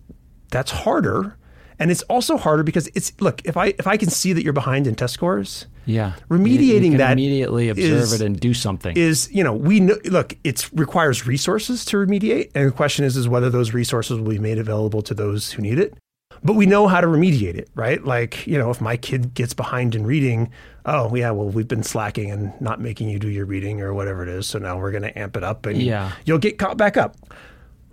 that's 0.52 0.70
harder. 0.70 1.37
And 1.78 1.90
it's 1.90 2.02
also 2.04 2.36
harder 2.38 2.62
because 2.62 2.88
it's 2.94 3.12
look, 3.20 3.42
if 3.44 3.56
I 3.56 3.74
if 3.78 3.86
I 3.86 3.96
can 3.96 4.08
see 4.10 4.32
that 4.32 4.42
you're 4.42 4.52
behind 4.54 4.86
in 4.86 4.94
test 4.94 5.14
scores, 5.14 5.66
Yeah. 5.84 6.12
Remediating 6.30 6.92
You- 6.92 6.98
that 6.98 7.12
immediately 7.12 7.68
observe 7.68 8.02
is- 8.02 8.12
it 8.14 8.20
and 8.24 8.38
do 8.40 8.54
something. 8.54 8.96
is 8.96 9.28
you 9.32 9.44
know 9.44 9.52
we 9.52 9.80
know, 9.80 9.96
look 10.06 10.34
it 10.42 10.68
requires 10.72 11.26
resources 11.26 11.84
to 11.86 11.96
remediate 11.98 12.50
and 12.54 12.66
the 12.68 12.72
question 12.72 13.04
is 13.04 13.16
is 13.16 13.28
whether 13.28 13.50
those 13.50 13.72
resources 13.74 14.18
will 14.18 14.30
be 14.30 14.38
made 14.38 14.58
available 14.58 15.02
to 15.02 15.14
those 15.14 15.52
who 15.52 15.62
need 15.62 15.78
it 15.78 15.94
but 16.42 16.54
we 16.54 16.66
know 16.66 16.86
how 16.88 17.00
to 17.00 17.06
remediate 17.06 17.54
it 17.56 17.68
right 17.76 18.04
like 18.04 18.46
you 18.46 18.58
know 18.58 18.70
if 18.70 18.80
my 18.80 18.96
kid 18.96 19.32
gets 19.34 19.54
behind 19.54 19.94
in 19.94 20.04
reading 20.06 20.50
oh 20.86 21.14
yeah 21.14 21.30
well 21.30 21.48
we've 21.48 21.68
been 21.68 21.82
slacking 21.84 22.30
and 22.30 22.52
not 22.60 22.80
making 22.80 23.08
you 23.08 23.18
do 23.18 23.28
your 23.28 23.46
reading 23.46 23.80
or 23.80 23.94
whatever 23.94 24.22
it 24.22 24.28
is 24.28 24.46
so 24.46 24.58
now 24.58 24.76
we're 24.78 24.90
going 24.90 25.02
to 25.02 25.16
amp 25.18 25.36
it 25.36 25.44
up 25.44 25.66
and 25.66 25.80
Yeah. 25.80 26.10
you'll 26.24 26.38
get 26.38 26.58
caught 26.58 26.76
back 26.76 26.96
up 26.96 27.16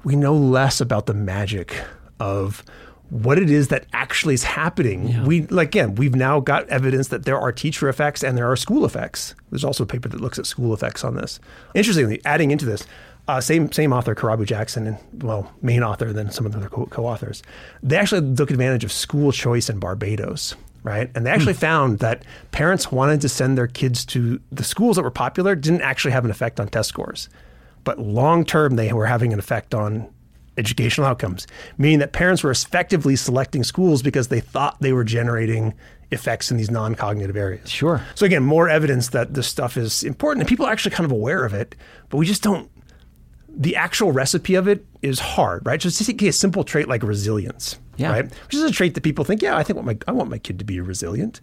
we 0.04 0.16
know 0.16 0.34
less 0.36 0.82
about 0.82 1.06
the 1.06 1.14
magic 1.14 1.76
of 2.20 2.64
what 3.10 3.38
it 3.38 3.50
is 3.50 3.68
that 3.68 3.86
actually 3.94 4.34
is 4.34 4.44
happening. 4.44 5.24
We 5.26 5.44
like 5.48 5.68
again, 5.70 5.96
we've 5.96 6.16
now 6.16 6.40
got 6.40 6.68
evidence 6.70 7.10
that 7.10 7.26
there 7.26 7.40
are 7.40 7.52
teacher 7.52 7.88
effects 7.90 8.24
and 8.24 8.38
there 8.38 8.50
are 8.52 8.56
school 8.56 8.86
effects. 8.86 9.36
There's 9.52 9.64
also 9.64 9.84
a 9.84 9.88
paper 9.88 10.10
that 10.10 10.22
looks 10.22 10.40
at 10.40 10.46
school 10.46 10.74
effects 10.74 11.04
on 11.04 11.16
this. 11.16 11.40
Interestingly, 11.76 12.22
adding 12.26 12.52
into 12.52 12.66
this, 12.66 12.86
uh, 13.28 13.40
same 13.40 13.72
same 13.72 13.94
author, 13.94 14.16
Kirabo 14.16 14.46
Jackson, 14.46 14.88
and 14.88 15.24
well, 15.24 15.52
main 15.62 15.84
author 15.84 16.12
than 16.12 16.32
some 16.32 16.46
of 16.46 16.54
the 16.54 16.58
other 16.58 16.70
co- 16.70 16.88
co-authors. 16.88 17.44
They 17.82 17.98
actually 17.98 18.36
took 18.36 18.52
advantage 18.52 18.84
of 18.84 18.92
school 18.92 19.32
choice 19.32 19.70
in 19.70 19.80
Barbados. 19.80 20.56
Right. 20.82 21.10
And 21.16 21.26
they 21.26 21.30
actually 21.30 21.54
found 21.54 22.00
that 22.00 22.26
parents 22.52 22.92
wanted 22.92 23.22
to 23.22 23.30
send 23.30 23.58
their 23.58 23.68
kids 23.68 24.04
to 24.08 24.42
the 24.52 24.66
schools 24.66 24.98
that 24.98 25.04
were 25.04 25.12
popular 25.12 25.56
didn't 25.56 25.82
actually 25.82 26.12
have 26.12 26.26
an 26.26 26.32
effect 26.32 26.60
on 26.60 26.68
test 26.68 26.90
scores 26.90 27.30
but 27.84 28.00
long 28.00 28.46
term 28.46 28.76
they 28.76 28.92
were 28.94 29.06
having 29.06 29.34
an 29.34 29.40
effect 29.40 29.74
on 29.74 30.10
educational 30.58 31.08
outcomes, 31.08 31.48
meaning 31.78 32.00
that 32.00 32.12
parents 32.14 32.44
were 32.44 32.52
effectively 32.52 33.16
selecting 33.16 33.64
schools 33.64 34.02
because 34.02 34.28
they 34.28 34.40
thought 34.40 34.80
they 34.82 34.94
were 34.94 35.04
generating 35.04 35.74
effects 36.12 36.52
in 36.52 36.58
these 36.58 36.70
non 36.70 36.94
cognitive 36.96 37.36
areas. 37.36 37.70
Sure. 37.72 38.02
So, 38.16 38.26
again, 38.26 38.44
more 38.44 38.70
evidence 38.70 39.10
that 39.10 39.34
this 39.34 39.48
stuff 39.48 39.78
is 39.78 40.04
important 40.04 40.42
and 40.42 40.48
people 40.50 40.66
are 40.66 40.72
actually 40.72 40.96
kind 40.96 41.06
of 41.06 41.12
aware 41.12 41.44
of 41.46 41.54
it, 41.54 41.76
but 42.10 42.18
we 42.18 42.26
just 42.26 42.44
don't. 42.44 42.70
The 43.56 43.76
actual 43.76 44.12
recipe 44.12 44.56
of 44.56 44.68
it 44.68 44.84
is 45.04 45.20
hard, 45.20 45.66
right? 45.66 45.80
Just 45.80 46.04
take 46.04 46.22
a 46.24 46.32
simple 46.34 46.64
trait 46.64 46.88
like 46.88 47.04
resilience, 47.04 47.78
Yeah. 47.98 48.12
right? 48.12 48.26
Which 48.26 48.56
is 48.56 48.64
a 48.64 48.72
trait 48.72 48.96
that 48.96 49.02
people 49.02 49.24
think, 49.26 49.44
yeah, 49.44 49.56
I 49.56 49.62
think 49.64 49.78
what 49.78 49.86
my 49.86 49.98
I 50.08 50.12
want 50.12 50.30
my 50.32 50.40
kid 50.40 50.58
to 50.60 50.66
be 50.66 50.80
resilient. 50.80 51.40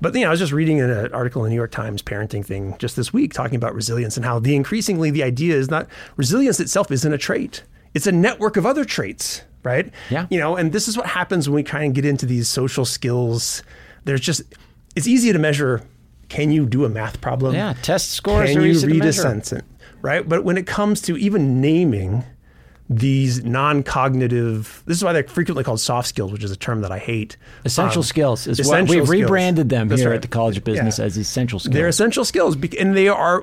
But 0.00 0.14
you 0.14 0.22
know, 0.22 0.26
I 0.26 0.30
was 0.30 0.40
just 0.40 0.52
reading 0.52 0.80
an 0.80 0.90
uh, 0.90 1.08
article 1.12 1.44
in 1.44 1.46
the 1.46 1.50
New 1.50 1.56
York 1.60 1.70
Times 1.70 2.02
parenting 2.02 2.44
thing 2.44 2.74
just 2.78 2.96
this 2.96 3.12
week 3.12 3.32
talking 3.32 3.54
about 3.54 3.74
resilience 3.74 4.16
and 4.16 4.26
how 4.26 4.40
the 4.40 4.56
increasingly 4.56 5.10
the 5.10 5.22
idea 5.22 5.54
is 5.54 5.70
not 5.70 5.86
resilience 6.16 6.58
itself 6.58 6.90
isn't 6.90 7.12
a 7.12 7.18
trait. 7.18 7.62
It's 7.94 8.06
a 8.06 8.12
network 8.12 8.56
of 8.56 8.66
other 8.66 8.84
traits, 8.84 9.42
right? 9.62 9.90
Yeah. 10.10 10.26
You 10.30 10.38
know, 10.38 10.56
and 10.56 10.72
this 10.72 10.88
is 10.88 10.96
what 10.96 11.06
happens 11.06 11.48
when 11.48 11.54
we 11.54 11.62
kind 11.62 11.86
of 11.86 11.94
get 11.94 12.04
into 12.04 12.26
these 12.26 12.48
social 12.48 12.84
skills. 12.84 13.62
There's 14.04 14.20
just 14.20 14.42
it's 14.94 15.06
easy 15.06 15.32
to 15.32 15.38
measure 15.38 15.82
can 16.28 16.50
you 16.50 16.66
do 16.66 16.84
a 16.84 16.88
math 16.88 17.20
problem? 17.20 17.54
Yeah, 17.54 17.74
test 17.82 18.10
scores 18.10 18.50
Can 18.50 18.62
you 18.62 18.80
read 18.80 19.04
a 19.04 19.12
sentence? 19.12 19.64
Right? 20.02 20.28
But 20.28 20.44
when 20.44 20.58
it 20.58 20.66
comes 20.66 21.00
to 21.02 21.16
even 21.16 21.60
naming 21.60 22.24
these 22.90 23.42
non-cognitive 23.44 24.82
this 24.86 24.98
is 24.98 25.04
why 25.04 25.12
they're 25.12 25.24
frequently 25.24 25.64
called 25.64 25.80
soft 25.80 26.06
skills, 26.08 26.32
which 26.32 26.44
is 26.44 26.50
a 26.50 26.56
term 26.56 26.82
that 26.82 26.92
I 26.92 26.98
hate. 26.98 27.36
essential 27.64 28.00
Um, 28.00 28.04
skills 28.04 28.46
is 28.46 28.58
what 28.58 28.66
essential 28.66 28.96
we've 28.96 29.06
skills. 29.06 29.20
rebranded 29.22 29.68
them 29.70 29.88
That's 29.88 30.02
here 30.02 30.10
right. 30.10 30.16
at 30.16 30.22
the 30.22 30.28
College 30.28 30.58
of 30.58 30.64
Business 30.64 30.98
Yeah. 30.98 31.06
as 31.06 31.16
essential 31.16 31.58
skills. 31.58 31.72
They're 31.74 31.88
essential 31.88 32.24
skills, 32.24 32.56
and 32.78 32.94
they 32.96 33.08
are. 33.08 33.42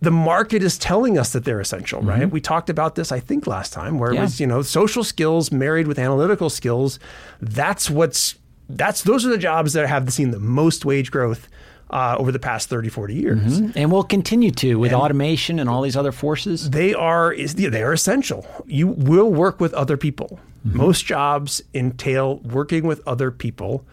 The 0.00 0.10
market 0.10 0.62
is 0.62 0.76
telling 0.76 1.18
us 1.18 1.32
that 1.32 1.44
they're 1.44 1.60
essential, 1.60 2.02
right? 2.02 2.28
We 2.28 2.40
talked 2.40 2.68
about 2.68 2.96
this, 2.96 3.12
I 3.12 3.20
think, 3.20 3.46
last 3.46 3.72
time, 3.72 3.98
where 3.98 4.10
Mm-hmm. 4.10 4.14
Yeah. 4.16 4.20
it 4.22 4.24
was, 4.24 4.40
you 4.40 4.46
know, 4.48 4.62
social 4.62 5.04
skills 5.04 5.52
married 5.52 5.86
with 5.86 5.98
analytical 5.98 6.50
skills. 6.50 6.98
That's 7.40 7.88
what's. 7.90 8.34
That's 8.68 9.02
those 9.02 9.24
are 9.26 9.30
the 9.30 9.38
jobs 9.38 9.72
that 9.72 9.88
have 9.88 10.12
seen 10.12 10.30
the 10.30 10.38
most 10.40 10.84
wage 10.84 11.10
growth 11.10 11.48
uh, 11.90 12.16
over 12.18 12.32
the 12.32 12.38
past 12.38 12.68
30, 12.68 12.88
40 12.88 13.14
years. 13.14 13.58
and 13.74 13.92
we'll 13.92 14.04
continue 14.04 14.50
to 14.52 14.78
with 14.78 14.92
automation 14.92 15.58
and 15.58 15.68
all 15.68 15.82
these 15.82 15.96
other 15.96 16.12
forces. 16.12 16.70
They 16.70 16.94
are 16.94 17.32
is 17.32 17.54
they 17.54 17.82
are 17.82 17.92
essential. 17.92 18.46
You 18.66 18.88
will 18.88 19.32
work 19.32 19.60
with 19.60 19.74
other 19.74 19.96
people. 19.96 20.40
Most 20.62 21.06
jobs 21.06 21.62
entail 21.72 22.36
working 22.38 22.86
with 22.86 23.00
other 23.06 23.30
people 23.30 23.86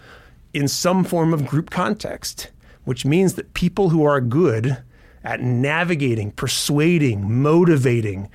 in 0.53 0.67
some 0.67 1.03
form 1.03 1.33
of 1.33 1.45
group 1.47 1.69
context, 1.69 2.49
which 2.83 3.05
means 3.05 3.35
that 3.35 3.53
people 3.53 3.89
who 3.89 4.03
are 4.03 4.19
good 4.19 4.77
at 5.23 5.41
navigating, 5.41 6.31
persuading, 6.31 7.31
motivating, 7.41 8.29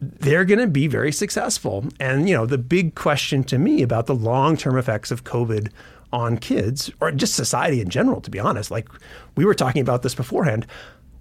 they're 0.00 0.44
going 0.44 0.58
to 0.58 0.66
be 0.66 0.86
very 0.88 1.12
successful. 1.12 1.84
And 2.00 2.28
you 2.28 2.34
know, 2.34 2.46
the 2.46 2.58
big 2.58 2.94
question 2.94 3.44
to 3.44 3.58
me 3.58 3.82
about 3.82 4.06
the 4.06 4.14
long-term 4.14 4.76
effects 4.76 5.10
of 5.10 5.24
COVID 5.24 5.70
on 6.12 6.38
kids 6.38 6.90
or 7.00 7.10
just 7.12 7.34
society 7.34 7.80
in 7.80 7.88
general, 7.88 8.20
to 8.20 8.30
be 8.30 8.38
honest, 8.38 8.70
like 8.70 8.88
we 9.36 9.44
were 9.44 9.54
talking 9.54 9.82
about 9.82 10.02
this 10.02 10.14
beforehand. 10.14 10.66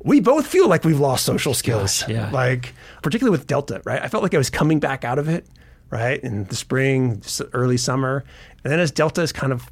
We 0.02 0.20
both 0.22 0.48
feel 0.48 0.68
like 0.68 0.84
we've 0.86 1.00
lost 1.00 1.26
social 1.26 1.54
skills. 1.54 2.08
yeah. 2.08 2.30
Like 2.32 2.74
particularly 3.02 3.38
with 3.38 3.48
Delta, 3.48 3.82
right? 3.86 4.02
I 4.02 4.08
felt 4.08 4.24
like 4.24 4.34
I 4.34 4.38
was 4.38 4.50
coming 4.50 4.80
back 4.80 5.04
out 5.04 5.20
of 5.20 5.28
it, 5.28 5.46
right? 5.90 6.20
In 6.24 6.46
the 6.46 6.56
spring, 6.56 7.22
early 7.54 7.78
summer. 7.78 8.24
And 8.64 8.72
then 8.72 8.80
as 8.80 8.92
Delta 8.92 9.22
is 9.22 9.32
kind 9.32 9.52
of 9.52 9.70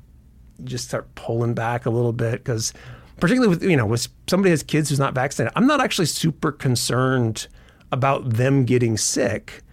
just 0.63 0.88
start 0.88 1.13
pulling 1.15 1.53
back 1.53 1.86
a 1.86 1.89
little 1.89 2.13
bit 2.13 2.43
because 2.43 2.73
particularly 3.19 3.49
with 3.49 3.63
you 3.63 3.77
know 3.77 3.86
with 3.86 4.08
somebody 4.27 4.49
has 4.49 4.63
kids 4.63 4.89
who's 4.89 4.99
not 4.99 5.13
vaccinated 5.13 5.53
i'm 5.56 5.67
not 5.67 5.80
actually 5.80 6.06
super 6.06 6.51
concerned 6.51 7.47
about 7.91 8.27
them 8.27 8.65
getting 8.65 8.97
sick 8.97 9.63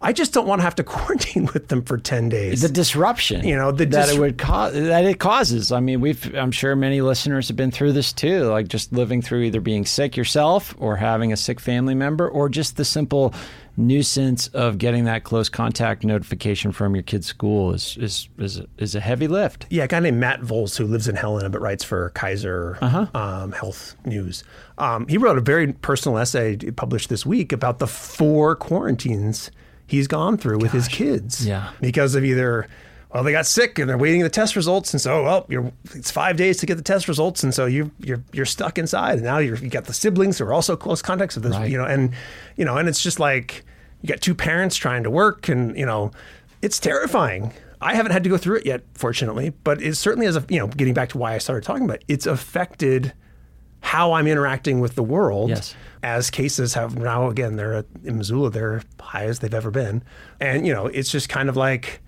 i 0.00 0.12
just 0.12 0.32
don't 0.32 0.46
want 0.46 0.60
to 0.60 0.62
have 0.64 0.74
to 0.74 0.84
quarantine 0.94 1.46
with 1.52 1.68
them 1.68 1.82
for 1.82 1.98
10 1.98 2.28
days. 2.28 2.62
The 2.62 2.68
disruption 2.68 3.46
You 3.46 3.56
know, 3.56 3.72
the 3.72 3.86
that 3.86 4.06
dis- 4.06 4.14
it 4.16 4.20
would 4.20 4.38
cause 4.38 4.72
that 4.72 5.04
it 5.04 5.18
causes. 5.18 5.72
I 5.72 5.80
mean 5.80 6.00
we've 6.00 6.34
i'm 6.34 6.52
sure 6.52 6.76
many 6.76 7.00
listeners 7.00 7.48
have 7.48 7.56
been 7.56 7.70
through 7.70 7.92
this 7.92 8.12
too 8.12 8.44
like 8.44 8.68
just 8.68 8.92
living 8.92 9.22
through 9.22 9.42
either 9.42 9.60
being 9.60 9.84
sick 9.86 10.16
yourself 10.16 10.74
or 10.78 10.96
having 10.96 11.32
a 11.32 11.36
sick 11.36 11.60
family 11.60 11.94
member 11.94 12.28
or 12.28 12.48
just 12.48 12.76
the 12.76 12.84
simple 12.84 13.34
nuisance 13.78 14.48
of 14.48 14.76
getting 14.76 15.04
that 15.04 15.22
close 15.22 15.48
contact 15.48 16.02
notification 16.04 16.72
from 16.72 16.94
your 16.96 17.02
kid's 17.02 17.26
school 17.28 17.72
is 17.72 17.96
is 18.00 18.28
is 18.38 18.58
a, 18.58 18.66
is 18.78 18.94
a 18.94 19.00
heavy 19.00 19.28
lift. 19.28 19.66
Yeah, 19.70 19.84
a 19.84 19.88
guy 19.88 20.00
named 20.00 20.18
Matt 20.18 20.40
Volz 20.42 20.76
who 20.76 20.84
lives 20.86 21.06
in 21.08 21.14
Helena 21.14 21.48
but 21.48 21.60
writes 21.60 21.84
for 21.84 22.10
Kaiser 22.10 22.76
um, 23.14 23.52
Health 23.52 23.94
News. 24.04 24.42
Um, 24.78 25.06
he 25.06 25.16
wrote 25.16 25.38
a 25.38 25.40
very 25.40 25.72
personal 25.72 26.18
essay 26.18 26.56
published 26.56 27.08
this 27.08 27.24
week 27.24 27.52
about 27.52 27.78
the 27.78 27.86
four 27.86 28.56
quarantines 28.56 29.50
he's 29.88 30.06
gone 30.06 30.36
through 30.36 30.58
with 30.58 30.70
his 30.70 30.86
kids. 30.86 31.44
Yeah. 31.44 31.70
because 31.80 32.14
of 32.14 32.24
either 32.24 32.68
well 33.12 33.24
they 33.24 33.32
got 33.32 33.46
sick 33.46 33.78
and 33.78 33.88
they're 33.88 33.98
waiting 33.98 34.20
the 34.22 34.28
test 34.28 34.54
results 34.54 34.92
and 34.94 35.00
so 35.00 35.24
well 35.24 35.46
you're 35.48 35.72
it's 35.94 36.10
five 36.10 36.36
days 36.36 36.58
to 36.58 36.66
get 36.66 36.76
the 36.76 36.82
test 36.82 37.08
results 37.08 37.42
and 37.42 37.52
so 37.54 37.64
you 37.66 37.90
you're 38.00 38.22
you're 38.32 38.44
stuck 38.44 38.78
inside 38.78 39.14
and 39.14 39.22
now 39.22 39.38
you're, 39.38 39.56
you 39.56 39.68
got 39.70 39.86
the 39.86 39.94
siblings 39.94 40.38
who 40.38 40.44
are 40.44 40.52
also 40.52 40.76
close 40.76 41.00
contacts 41.02 41.36
of 41.36 41.42
this 41.42 41.54
Right. 41.56 41.70
you 41.70 41.78
know 41.78 41.86
and 41.86 42.12
you 42.56 42.64
know 42.66 42.76
and 42.76 42.86
it's 42.88 43.02
just 43.02 43.18
like 43.18 43.64
you 44.02 44.08
got 44.08 44.20
two 44.20 44.34
parents 44.34 44.76
trying 44.76 45.02
to 45.04 45.10
work 45.10 45.48
and 45.48 45.76
you 45.76 45.86
know 45.86 46.10
it's 46.62 46.78
terrifying 46.78 47.52
I 47.80 47.94
haven't 47.94 48.10
had 48.12 48.24
to 48.24 48.28
go 48.28 48.36
through 48.36 48.56
it 48.56 48.66
yet, 48.66 48.82
fortunately, 48.94 49.50
but 49.62 49.80
it 49.80 49.94
certainly 49.94 50.26
has, 50.26 50.34
a, 50.34 50.44
you 50.48 50.58
know, 50.58 50.66
getting 50.66 50.94
back 50.94 51.10
to 51.10 51.18
why 51.18 51.34
I 51.34 51.38
started 51.38 51.62
talking 51.64 51.84
about 51.84 51.98
it, 51.98 52.04
it's 52.08 52.26
affected 52.26 53.12
how 53.80 54.12
I'm 54.12 54.26
interacting 54.26 54.80
with 54.80 54.94
the 54.94 55.02
world. 55.02 55.50
Yes. 55.50 55.74
As 56.02 56.30
cases 56.30 56.74
have 56.74 56.96
now, 56.96 57.28
again, 57.28 57.56
they're 57.56 57.74
at, 57.74 57.86
in 58.04 58.18
Missoula, 58.18 58.50
they're 58.50 58.82
high 59.00 59.24
as 59.24 59.40
they've 59.40 59.54
ever 59.54 59.70
been. 59.70 60.02
And, 60.40 60.66
you 60.66 60.72
know, 60.72 60.86
it's 60.86 61.10
just 61.10 61.28
kind 61.28 61.48
of 61.48 61.56
like, 61.56 62.00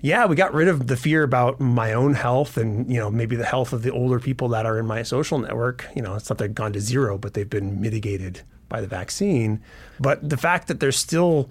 yeah, 0.00 0.26
we 0.26 0.36
got 0.36 0.54
rid 0.54 0.68
of 0.68 0.86
the 0.86 0.96
fear 0.96 1.22
about 1.22 1.58
my 1.58 1.92
own 1.92 2.14
health 2.14 2.56
and, 2.56 2.90
you 2.92 2.98
know, 2.98 3.10
maybe 3.10 3.34
the 3.34 3.44
health 3.44 3.72
of 3.72 3.82
the 3.82 3.90
older 3.90 4.20
people 4.20 4.48
that 4.50 4.66
are 4.66 4.78
in 4.78 4.86
my 4.86 5.02
social 5.02 5.38
network. 5.38 5.86
You 5.96 6.02
know, 6.02 6.14
it's 6.14 6.28
not 6.30 6.38
they've 6.38 6.54
gone 6.54 6.72
to 6.74 6.80
zero, 6.80 7.18
but 7.18 7.34
they've 7.34 7.50
been 7.50 7.80
mitigated 7.80 8.42
by 8.68 8.80
the 8.80 8.86
vaccine. 8.86 9.60
But 9.98 10.28
the 10.28 10.36
fact 10.36 10.68
that 10.68 10.80
there's 10.80 10.98
still, 10.98 11.50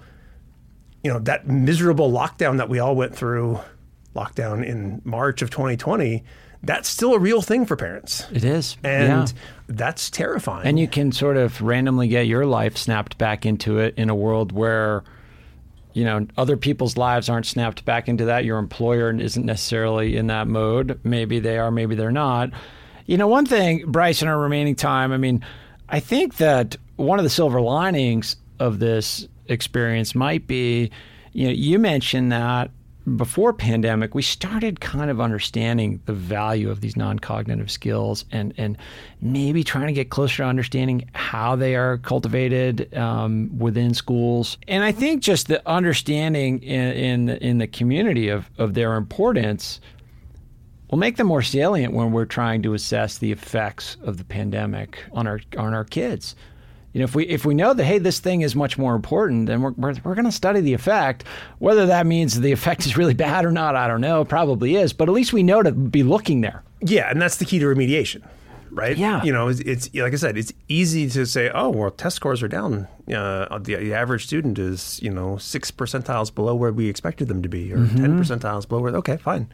you 1.03 1.11
know, 1.11 1.19
that 1.19 1.47
miserable 1.47 2.11
lockdown 2.11 2.57
that 2.57 2.69
we 2.69 2.79
all 2.79 2.95
went 2.95 3.15
through, 3.15 3.59
lockdown 4.15 4.65
in 4.65 5.01
March 5.03 5.41
of 5.41 5.49
2020, 5.49 6.23
that's 6.65 6.89
still 6.89 7.13
a 7.13 7.19
real 7.19 7.41
thing 7.41 7.65
for 7.65 7.75
parents. 7.75 8.25
it 8.31 8.43
is 8.43 8.77
And 8.83 9.29
yeah. 9.29 9.41
that's 9.67 10.09
terrifying. 10.09 10.67
And 10.67 10.79
you 10.79 10.87
can 10.87 11.11
sort 11.11 11.37
of 11.37 11.61
randomly 11.61 12.07
get 12.07 12.27
your 12.27 12.45
life 12.45 12.77
snapped 12.77 13.17
back 13.17 13.45
into 13.45 13.79
it 13.79 13.93
in 13.97 14.09
a 14.09 14.15
world 14.15 14.51
where, 14.51 15.03
you 15.93 16.03
know, 16.03 16.27
other 16.37 16.57
people's 16.57 16.97
lives 16.97 17.29
aren't 17.29 17.45
snapped 17.45 17.85
back 17.85 18.09
into 18.09 18.25
that. 18.25 18.45
Your 18.45 18.57
employer 18.57 19.11
isn't 19.11 19.45
necessarily 19.45 20.17
in 20.17 20.27
that 20.27 20.47
mode. 20.47 20.99
Maybe 21.03 21.39
they 21.39 21.57
are, 21.57 21.71
maybe 21.71 21.95
they're 21.95 22.11
not. 22.11 22.49
You 23.05 23.17
know, 23.17 23.27
one 23.27 23.45
thing, 23.45 23.83
Bryce, 23.91 24.21
in 24.21 24.27
our 24.27 24.39
remaining 24.39 24.75
time, 24.75 25.11
I 25.11 25.17
mean, 25.17 25.45
I 25.87 25.99
think 25.99 26.37
that 26.37 26.75
one 26.95 27.19
of 27.19 27.23
the 27.23 27.29
silver 27.29 27.61
linings 27.61 28.37
of 28.59 28.79
this 28.79 29.27
experience 29.47 30.15
might 30.15 30.47
be, 30.47 30.89
you 31.31 31.47
know, 31.47 31.53
you 31.53 31.77
mentioned 31.77 32.31
that 32.31 32.71
before 33.17 33.53
pandemic, 33.53 34.15
we 34.15 34.23
started 34.23 34.79
kind 34.79 35.11
of 35.11 35.21
understanding 35.21 36.01
the 36.05 36.13
value 36.13 36.71
of 36.71 36.81
these 36.81 36.97
non-cognitive 36.97 37.69
skills 37.69 38.25
and 38.31 38.53
and 38.57 38.77
maybe 39.21 39.63
trying 39.63 39.87
to 39.87 39.93
get 39.93 40.09
closer 40.09 40.37
to 40.37 40.43
understanding 40.43 41.07
how 41.13 41.55
they 41.55 41.75
are 41.75 41.99
cultivated 41.99 42.93
um, 42.95 43.55
within 43.57 43.93
schools. 43.93 44.57
And 44.67 44.83
I 44.83 44.91
think 44.91 45.21
just 45.21 45.47
the 45.47 45.61
understanding 45.69 46.63
in 46.63 47.29
in, 47.29 47.29
in 47.37 47.57
the 47.59 47.67
community 47.67 48.29
of, 48.29 48.49
of 48.57 48.73
their 48.73 48.95
importance 48.95 49.79
will 50.89 50.97
make 50.97 51.17
them 51.17 51.27
more 51.27 51.43
salient 51.43 51.93
when 51.93 52.11
we're 52.11 52.25
trying 52.25 52.63
to 52.63 52.73
assess 52.73 53.19
the 53.19 53.31
effects 53.31 53.97
of 54.01 54.17
the 54.17 54.23
pandemic 54.23 54.97
on 55.11 55.27
our 55.27 55.39
on 55.57 55.75
our 55.75 55.83
kids 55.83 56.35
you 56.95 56.99
know, 56.99 57.03
if 57.03 57.13
we 57.13 57.25
if 57.25 57.43
we 57.43 57.53
know 57.53 57.73
that 57.73 57.83
hey, 57.83 57.97
this 57.97 58.19
thing 58.21 58.39
is 58.39 58.55
much 58.55 58.77
more 58.77 58.95
important, 58.95 59.47
then 59.47 59.61
we're 59.61 59.71
we're, 59.71 59.95
we're 60.05 60.15
going 60.15 60.23
to 60.23 60.31
study 60.31 60.61
the 60.61 60.73
effect. 60.73 61.25
Whether 61.59 61.87
that 61.87 62.05
means 62.05 62.39
the 62.39 62.53
effect 62.53 62.85
is 62.85 62.95
really 62.95 63.13
bad 63.27 63.43
or 63.43 63.51
not, 63.51 63.75
I 63.75 63.89
don't 63.89 63.99
know. 63.99 64.23
Probably 64.23 64.77
is, 64.77 64.93
but 64.93 65.09
at 65.09 65.11
least 65.11 65.33
we 65.33 65.43
know 65.43 65.61
to 65.61 65.73
be 65.73 66.03
looking 66.03 66.39
there. 66.39 66.63
Yeah, 66.79 67.09
and 67.09 67.21
that's 67.21 67.35
the 67.35 67.43
key 67.43 67.59
to 67.59 67.65
remediation, 67.65 68.25
right? 68.71 68.95
Yeah. 68.95 69.21
You 69.25 69.33
know, 69.33 69.49
it's, 69.49 69.59
it's 69.59 69.93
like 69.93 70.13
I 70.13 70.15
said, 70.15 70.37
it's 70.37 70.53
easy 70.69 71.09
to 71.09 71.25
say, 71.25 71.51
oh, 71.53 71.69
well, 71.69 71.91
test 71.91 72.15
scores 72.15 72.41
are 72.41 72.47
down. 72.47 72.87
Uh, 73.13 73.59
the, 73.59 73.75
the 73.75 73.93
average 73.93 74.25
student 74.25 74.57
is 74.57 74.97
you 75.03 75.11
know 75.11 75.35
six 75.35 75.71
percentiles 75.71 76.33
below 76.33 76.55
where 76.55 76.71
we 76.71 76.87
expected 76.87 77.27
them 77.27 77.41
to 77.43 77.49
be, 77.49 77.73
or 77.73 77.75
10 77.75 77.89
mm-hmm. 77.89 78.19
percentiles 78.21 78.65
below 78.65 78.81
where. 78.81 78.95
Okay, 78.95 79.17
fine 79.17 79.49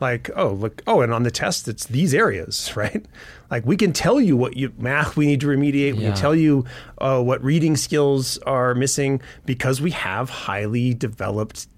like 0.00 0.30
oh 0.36 0.50
look 0.50 0.82
oh 0.86 1.00
and 1.00 1.12
on 1.12 1.22
the 1.22 1.30
test 1.30 1.68
it's 1.68 1.86
these 1.86 2.14
areas 2.14 2.72
right? 2.76 3.04
Like 3.50 3.64
we 3.64 3.76
can 3.76 3.92
tell 3.92 4.20
you 4.20 4.36
what 4.36 4.56
you 4.56 4.72
math 4.78 5.16
we 5.16 5.26
need 5.26 5.40
to 5.40 5.46
remediate. 5.46 5.94
We 5.94 6.02
can 6.02 6.14
tell 6.16 6.34
you 6.34 6.64
uh, 6.98 7.22
what 7.22 7.42
reading 7.42 7.76
skills 7.76 8.38
are 8.38 8.74
missing 8.74 9.20
because 9.44 9.80
we 9.80 9.92
have 9.92 10.28
highly 10.30 10.94
developed 10.94 11.68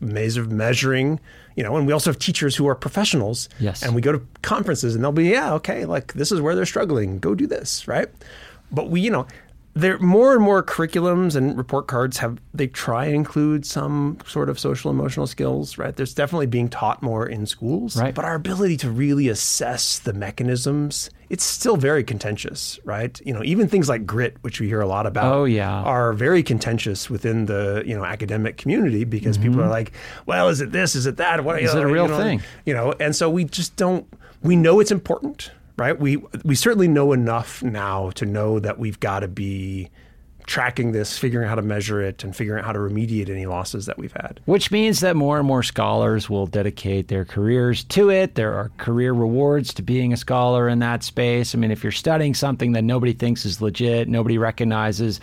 ways 0.00 0.38
of 0.38 0.50
measuring 0.50 1.20
you 1.56 1.62
know 1.62 1.76
and 1.76 1.86
we 1.86 1.92
also 1.92 2.10
have 2.10 2.18
teachers 2.18 2.56
who 2.56 2.66
are 2.66 2.74
professionals. 2.74 3.48
Yes. 3.58 3.82
And 3.82 3.94
we 3.94 4.00
go 4.00 4.12
to 4.12 4.22
conferences 4.42 4.94
and 4.94 5.04
they'll 5.04 5.12
be 5.12 5.24
yeah 5.28 5.52
okay 5.54 5.84
like 5.84 6.14
this 6.14 6.32
is 6.32 6.40
where 6.40 6.54
they're 6.54 6.66
struggling. 6.66 7.18
Go 7.18 7.34
do 7.34 7.46
this 7.46 7.86
right? 7.86 8.08
But 8.72 8.88
we 8.88 9.00
you 9.00 9.10
know 9.10 9.26
there 9.80 9.98
more 9.98 10.34
and 10.34 10.42
more 10.42 10.62
curriculums 10.62 11.34
and 11.34 11.56
report 11.56 11.86
cards 11.86 12.18
have 12.18 12.40
they 12.54 12.66
try 12.66 13.06
and 13.06 13.14
include 13.14 13.64
some 13.66 14.18
sort 14.26 14.48
of 14.48 14.58
social 14.58 14.90
emotional 14.90 15.26
skills 15.26 15.78
right? 15.78 15.96
There's 15.96 16.14
definitely 16.14 16.46
being 16.46 16.68
taught 16.68 17.02
more 17.02 17.26
in 17.26 17.46
schools 17.46 17.96
right. 17.96 18.14
but 18.14 18.24
our 18.24 18.34
ability 18.34 18.76
to 18.78 18.90
really 18.90 19.28
assess 19.28 19.98
the 19.98 20.12
mechanisms 20.12 21.10
it's 21.28 21.44
still 21.44 21.76
very 21.76 22.04
contentious 22.04 22.78
right? 22.84 23.20
You 23.24 23.34
know 23.34 23.42
even 23.44 23.68
things 23.68 23.88
like 23.88 24.06
grit 24.06 24.36
which 24.42 24.60
we 24.60 24.66
hear 24.66 24.80
a 24.80 24.86
lot 24.86 25.06
about 25.06 25.32
oh 25.32 25.44
yeah. 25.44 25.82
are 25.82 26.12
very 26.12 26.42
contentious 26.42 27.10
within 27.10 27.46
the 27.46 27.82
you 27.86 27.96
know 27.96 28.04
academic 28.04 28.56
community 28.56 29.04
because 29.04 29.38
mm-hmm. 29.38 29.48
people 29.48 29.62
are 29.62 29.68
like 29.68 29.92
well 30.26 30.48
is 30.48 30.60
it 30.60 30.72
this? 30.72 30.94
Is 30.94 31.06
it 31.06 31.16
that? 31.16 31.44
What 31.44 31.62
is 31.62 31.74
it 31.74 31.82
a 31.82 31.86
real 31.86 32.04
you 32.04 32.10
know, 32.10 32.18
thing? 32.18 32.42
you 32.66 32.74
know 32.74 32.94
and 33.00 33.14
so 33.16 33.30
we 33.30 33.44
just 33.44 33.76
don't 33.76 34.06
we 34.42 34.56
know 34.56 34.80
it's 34.80 34.90
important 34.90 35.50
right? 35.80 35.98
We 35.98 36.18
we 36.44 36.54
certainly 36.54 36.88
know 36.88 37.12
enough 37.12 37.62
now 37.62 38.10
to 38.10 38.26
know 38.26 38.58
that 38.60 38.78
we've 38.78 39.00
got 39.00 39.20
to 39.20 39.28
be 39.28 39.88
tracking 40.46 40.92
this, 40.92 41.16
figuring 41.16 41.46
out 41.46 41.48
how 41.50 41.54
to 41.54 41.62
measure 41.62 42.02
it, 42.02 42.22
and 42.22 42.36
figuring 42.36 42.60
out 42.60 42.66
how 42.66 42.72
to 42.72 42.78
remediate 42.78 43.30
any 43.30 43.46
losses 43.46 43.86
that 43.86 43.96
we've 43.96 44.12
had. 44.12 44.40
Which 44.44 44.70
means 44.70 45.00
that 45.00 45.16
more 45.16 45.38
and 45.38 45.46
more 45.46 45.62
scholars 45.62 46.28
will 46.28 46.46
dedicate 46.46 47.08
their 47.08 47.24
careers 47.24 47.84
to 47.84 48.10
it. 48.10 48.34
There 48.34 48.52
are 48.52 48.70
career 48.76 49.14
rewards 49.14 49.72
to 49.74 49.82
being 49.82 50.12
a 50.12 50.18
scholar 50.18 50.68
in 50.68 50.80
that 50.80 51.02
space. 51.02 51.54
I 51.54 51.58
mean, 51.58 51.70
if 51.70 51.82
you're 51.82 51.92
studying 51.92 52.34
something 52.34 52.72
that 52.72 52.82
nobody 52.82 53.14
thinks 53.14 53.46
is 53.46 53.62
legit, 53.62 54.06
nobody 54.06 54.36
recognizes, 54.36 55.18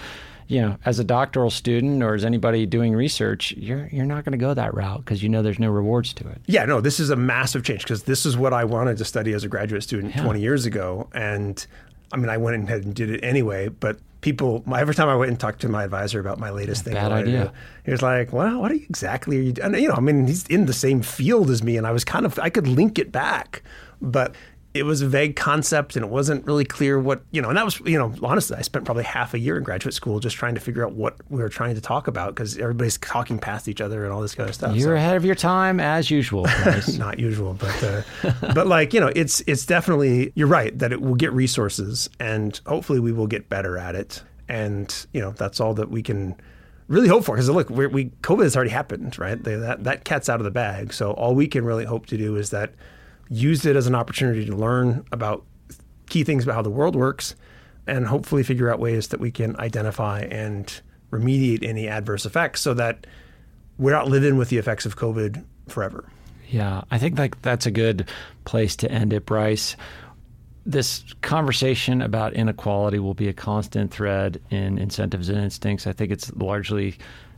you 0.47 0.61
know, 0.61 0.77
as 0.85 0.97
a 0.97 1.03
doctoral 1.03 1.49
student 1.49 2.01
or 2.01 2.15
as 2.15 2.23
anybody 2.23 2.65
doing 2.65 2.93
research, 2.93 3.53
you're 3.57 3.87
you're 3.91 4.05
not 4.05 4.23
going 4.23 4.31
to 4.31 4.37
go 4.37 4.53
that 4.53 4.73
route 4.73 5.03
because 5.03 5.21
you 5.21 5.29
know 5.29 5.41
there's 5.41 5.59
no 5.59 5.69
rewards 5.69 6.13
to 6.13 6.27
it. 6.27 6.41
Yeah, 6.45 6.65
no, 6.65 6.79
this 6.79 6.99
is 6.99 7.09
a 7.09 7.15
massive 7.15 7.63
change 7.63 7.83
because 7.83 8.03
this 8.03 8.25
is 8.25 8.37
what 8.37 8.53
I 8.53 8.63
wanted 8.63 8.97
to 8.97 9.05
study 9.05 9.33
as 9.33 9.43
a 9.43 9.49
graduate 9.49 9.83
student 9.83 10.15
yeah. 10.15 10.23
20 10.23 10.39
years 10.39 10.65
ago, 10.65 11.09
and 11.13 11.65
I 12.13 12.17
mean, 12.17 12.29
I 12.29 12.37
went 12.37 12.63
ahead 12.63 12.85
and 12.85 12.95
did 12.95 13.09
it 13.09 13.23
anyway. 13.23 13.67
But 13.67 13.99
people, 14.21 14.63
every 14.73 14.95
time 14.95 15.09
I 15.09 15.15
went 15.15 15.29
and 15.29 15.39
talked 15.39 15.61
to 15.61 15.69
my 15.69 15.83
advisor 15.83 16.19
about 16.19 16.39
my 16.39 16.49
latest 16.49 16.85
thing, 16.85 16.93
bad 16.93 17.11
idea. 17.11 17.51
he 17.83 17.91
was 17.91 18.01
like, 18.01 18.31
"Well, 18.31 18.61
what 18.61 18.71
are 18.71 18.75
you 18.75 18.85
exactly?" 18.89 19.37
Are 19.37 19.41
you, 19.41 19.53
and 19.61 19.75
you 19.75 19.89
know, 19.89 19.95
I 19.95 19.99
mean, 19.99 20.27
he's 20.27 20.47
in 20.47 20.65
the 20.65 20.73
same 20.73 21.01
field 21.01 21.49
as 21.49 21.61
me, 21.61 21.75
and 21.75 21.85
I 21.85 21.91
was 21.91 22.05
kind 22.05 22.25
of 22.25 22.39
I 22.39 22.49
could 22.49 22.67
link 22.67 22.97
it 22.97 23.11
back, 23.11 23.63
but 24.01 24.33
it 24.77 24.83
was 24.83 25.01
a 25.01 25.07
vague 25.07 25.35
concept 25.35 25.95
and 25.95 26.05
it 26.05 26.11
wasn't 26.11 26.45
really 26.45 26.65
clear 26.65 26.99
what 26.99 27.21
you 27.31 27.41
know 27.41 27.49
and 27.49 27.57
that 27.57 27.65
was 27.65 27.79
you 27.81 27.97
know 27.97 28.13
honestly 28.23 28.55
i 28.57 28.61
spent 28.61 28.85
probably 28.85 29.03
half 29.03 29.33
a 29.33 29.39
year 29.39 29.57
in 29.57 29.63
graduate 29.63 29.93
school 29.93 30.19
just 30.19 30.35
trying 30.35 30.55
to 30.55 30.61
figure 30.61 30.85
out 30.85 30.93
what 30.93 31.15
we 31.29 31.41
were 31.41 31.49
trying 31.49 31.75
to 31.75 31.81
talk 31.81 32.07
about 32.07 32.35
because 32.35 32.57
everybody's 32.57 32.97
talking 32.99 33.39
past 33.39 33.67
each 33.67 33.81
other 33.81 34.03
and 34.03 34.13
all 34.13 34.21
this 34.21 34.35
kind 34.35 34.49
of 34.49 34.55
stuff 34.55 34.75
you're 34.75 34.95
so. 34.95 34.97
ahead 34.97 35.15
of 35.15 35.25
your 35.25 35.35
time 35.35 35.79
as 35.79 36.09
usual 36.09 36.45
not 36.97 37.19
usual 37.19 37.53
but 37.53 37.83
uh, 37.83 38.01
but 38.53 38.67
like 38.67 38.93
you 38.93 38.99
know 38.99 39.11
it's 39.15 39.41
it's 39.47 39.65
definitely 39.65 40.31
you're 40.35 40.47
right 40.47 40.77
that 40.77 40.91
it 40.91 41.01
will 41.01 41.15
get 41.15 41.31
resources 41.33 42.09
and 42.19 42.61
hopefully 42.65 42.99
we 42.99 43.11
will 43.11 43.27
get 43.27 43.49
better 43.49 43.77
at 43.77 43.95
it. 43.95 44.23
And 44.49 44.93
you 45.13 45.21
know 45.21 45.31
that's 45.31 45.59
all 45.59 45.73
that 45.75 45.89
we 45.89 46.01
can 46.01 46.35
really 46.87 47.07
hope 47.07 47.25
for 47.25 47.35
because 47.35 47.49
look 47.49 47.69
we 47.69 48.05
covid 48.21 48.43
has 48.43 48.55
already 48.55 48.71
happened 48.71 49.19
right? 49.19 49.43
They, 49.43 49.55
that 49.55 49.83
that 49.83 50.05
cat's 50.05 50.29
out 50.29 50.39
of 50.39 50.45
the 50.45 50.51
bag. 50.51 50.93
So 50.93 51.11
all 51.11 51.35
we 51.35 51.47
can 51.47 51.65
really 51.65 51.85
hope 51.85 52.05
to 52.07 52.17
do 52.17 52.35
is 52.35 52.51
that 52.51 52.73
used 53.29 53.65
it 53.65 53.75
as 53.75 53.87
an 53.87 53.95
opportunity 53.95 54.45
to 54.45 54.55
learn 54.55 55.05
about 55.11 55.45
key 56.07 56.23
things 56.23 56.43
about 56.43 56.55
how 56.55 56.61
the 56.61 56.69
world 56.69 56.95
works 56.95 57.35
and 57.85 58.07
hopefully 58.07 58.43
figure 58.43 58.71
out 58.71 58.79
ways 58.79 59.09
that 59.09 59.19
we 59.19 59.31
can 59.31 59.57
identify 59.59 60.21
and 60.21 60.81
remediate 61.11 61.63
any 61.63 61.87
adverse 61.87 62.25
effects 62.25 62.61
so 62.61 62.73
that 62.73 63.07
we're 63.77 63.91
not 63.91 64.07
living 64.07 64.37
with 64.37 64.49
the 64.49 64.57
effects 64.57 64.85
of 64.85 64.97
COVID 64.97 65.43
forever. 65.67 66.09
Yeah, 66.49 66.81
I 66.91 66.97
think 66.97 67.17
like 67.17 67.41
that's 67.41 67.65
a 67.65 67.71
good 67.71 68.09
place 68.45 68.75
to 68.77 68.91
end 68.91 69.13
it, 69.13 69.25
Bryce. 69.25 69.75
This 70.65 71.03
conversation 71.21 72.01
about 72.01 72.33
inequality 72.33 72.99
will 72.99 73.13
be 73.13 73.29
a 73.29 73.33
constant 73.33 73.91
thread 73.91 74.41
in 74.49 74.77
incentives 74.77 75.29
and 75.29 75.37
instincts. 75.37 75.87
I 75.87 75.93
think 75.93 76.11
it's 76.11 76.33
largely 76.35 76.97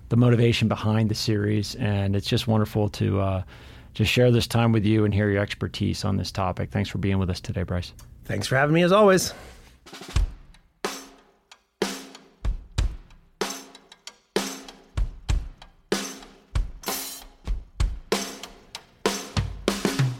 the 0.10 0.17
motivation 0.17 0.67
behind 0.67 1.10
the 1.10 1.15
series, 1.15 1.75
and 1.75 2.15
it's 2.15 2.28
just 2.28 2.47
wonderful 2.47 2.89
to 2.89 3.19
uh, 3.19 3.43
to 3.95 4.06
share 4.06 4.32
this 4.32 4.47
time 4.47 4.71
with 4.71 4.86
you 4.86 5.06
and 5.06 5.13
hear 5.13 5.30
your 5.30 5.41
expertise 5.41 6.06
on 6.06 6.17
this 6.17 6.32
topic. 6.32 6.71
Thanks 6.71 6.89
for 6.89 6.97
being 6.97 7.19
with 7.19 7.30
us 7.30 7.39
today, 7.39 7.63
Bryce. 7.63 7.93
Thanks 8.25 8.47
for 8.47 8.56
having 8.56 8.73
me 8.73 8.84
as 8.84 8.91
always. 8.91 9.34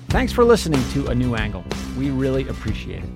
Thanks 0.10 0.34
for 0.34 0.44
listening 0.44 0.84
to 0.94 1.08
A 1.08 1.16
New 1.16 1.36
Angle. 1.36 1.64
We 1.98 2.10
really 2.10 2.48
appreciate 2.48 3.04
it. 3.04 3.10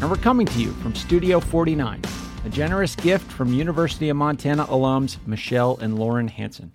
And 0.00 0.10
we're 0.10 0.16
coming 0.16 0.46
to 0.46 0.60
you 0.60 0.72
from 0.74 0.94
Studio 0.94 1.40
49, 1.40 2.02
a 2.44 2.48
generous 2.50 2.94
gift 2.94 3.32
from 3.32 3.52
University 3.52 4.10
of 4.10 4.16
Montana 4.16 4.66
alums 4.66 5.16
Michelle 5.26 5.78
and 5.78 5.98
Lauren 5.98 6.28
Hanson. 6.28 6.70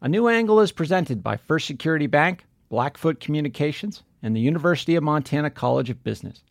A 0.00 0.08
New 0.08 0.28
Angle 0.28 0.60
is 0.60 0.70
presented 0.70 1.24
by 1.24 1.36
First 1.36 1.66
Security 1.66 2.06
Bank, 2.06 2.46
Blackfoot 2.68 3.18
Communications, 3.18 4.04
and 4.22 4.34
the 4.34 4.40
University 4.40 4.94
of 4.94 5.02
Montana 5.02 5.50
College 5.50 5.90
of 5.90 6.04
Business. 6.04 6.44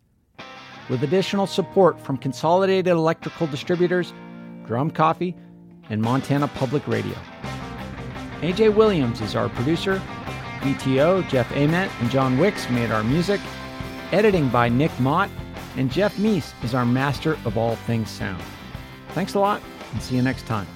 With 0.90 1.02
additional 1.02 1.48
support 1.48 1.98
from 1.98 2.18
Consolidated 2.18 2.92
Electrical 2.92 3.48
Distributors, 3.48 4.14
Drum 4.66 4.92
Coffee, 4.92 5.34
and 5.90 6.02
Montana 6.02 6.50
Public 6.50 6.86
Radio. 6.90 7.16
AJ 8.42 8.76
Williams 8.76 9.22
is 9.22 9.34
our 9.34 9.48
producer. 9.48 10.02
BTO, 10.60 11.30
Jeff 11.30 11.50
Ament, 11.54 11.90
and 12.02 12.12
John 12.12 12.38
Wicks 12.38 12.70
made 12.70 12.92
our 12.92 13.04
music. 13.06 13.40
Editing 14.12 14.50
by 14.50 14.68
Nick 14.68 14.92
Mott, 15.00 15.30
and 15.78 15.90
Jeff 15.90 16.18
Meese 16.18 16.52
is 16.66 16.76
our 16.76 16.86
master 16.86 17.38
of 17.46 17.58
all 17.58 17.78
things 17.78 18.10
sound. 18.10 18.44
Thanks 19.10 19.36
a 19.36 19.40
lot, 19.40 19.62
and 19.94 20.02
see 20.02 20.18
you 20.18 20.22
next 20.22 20.46
time. 20.48 20.68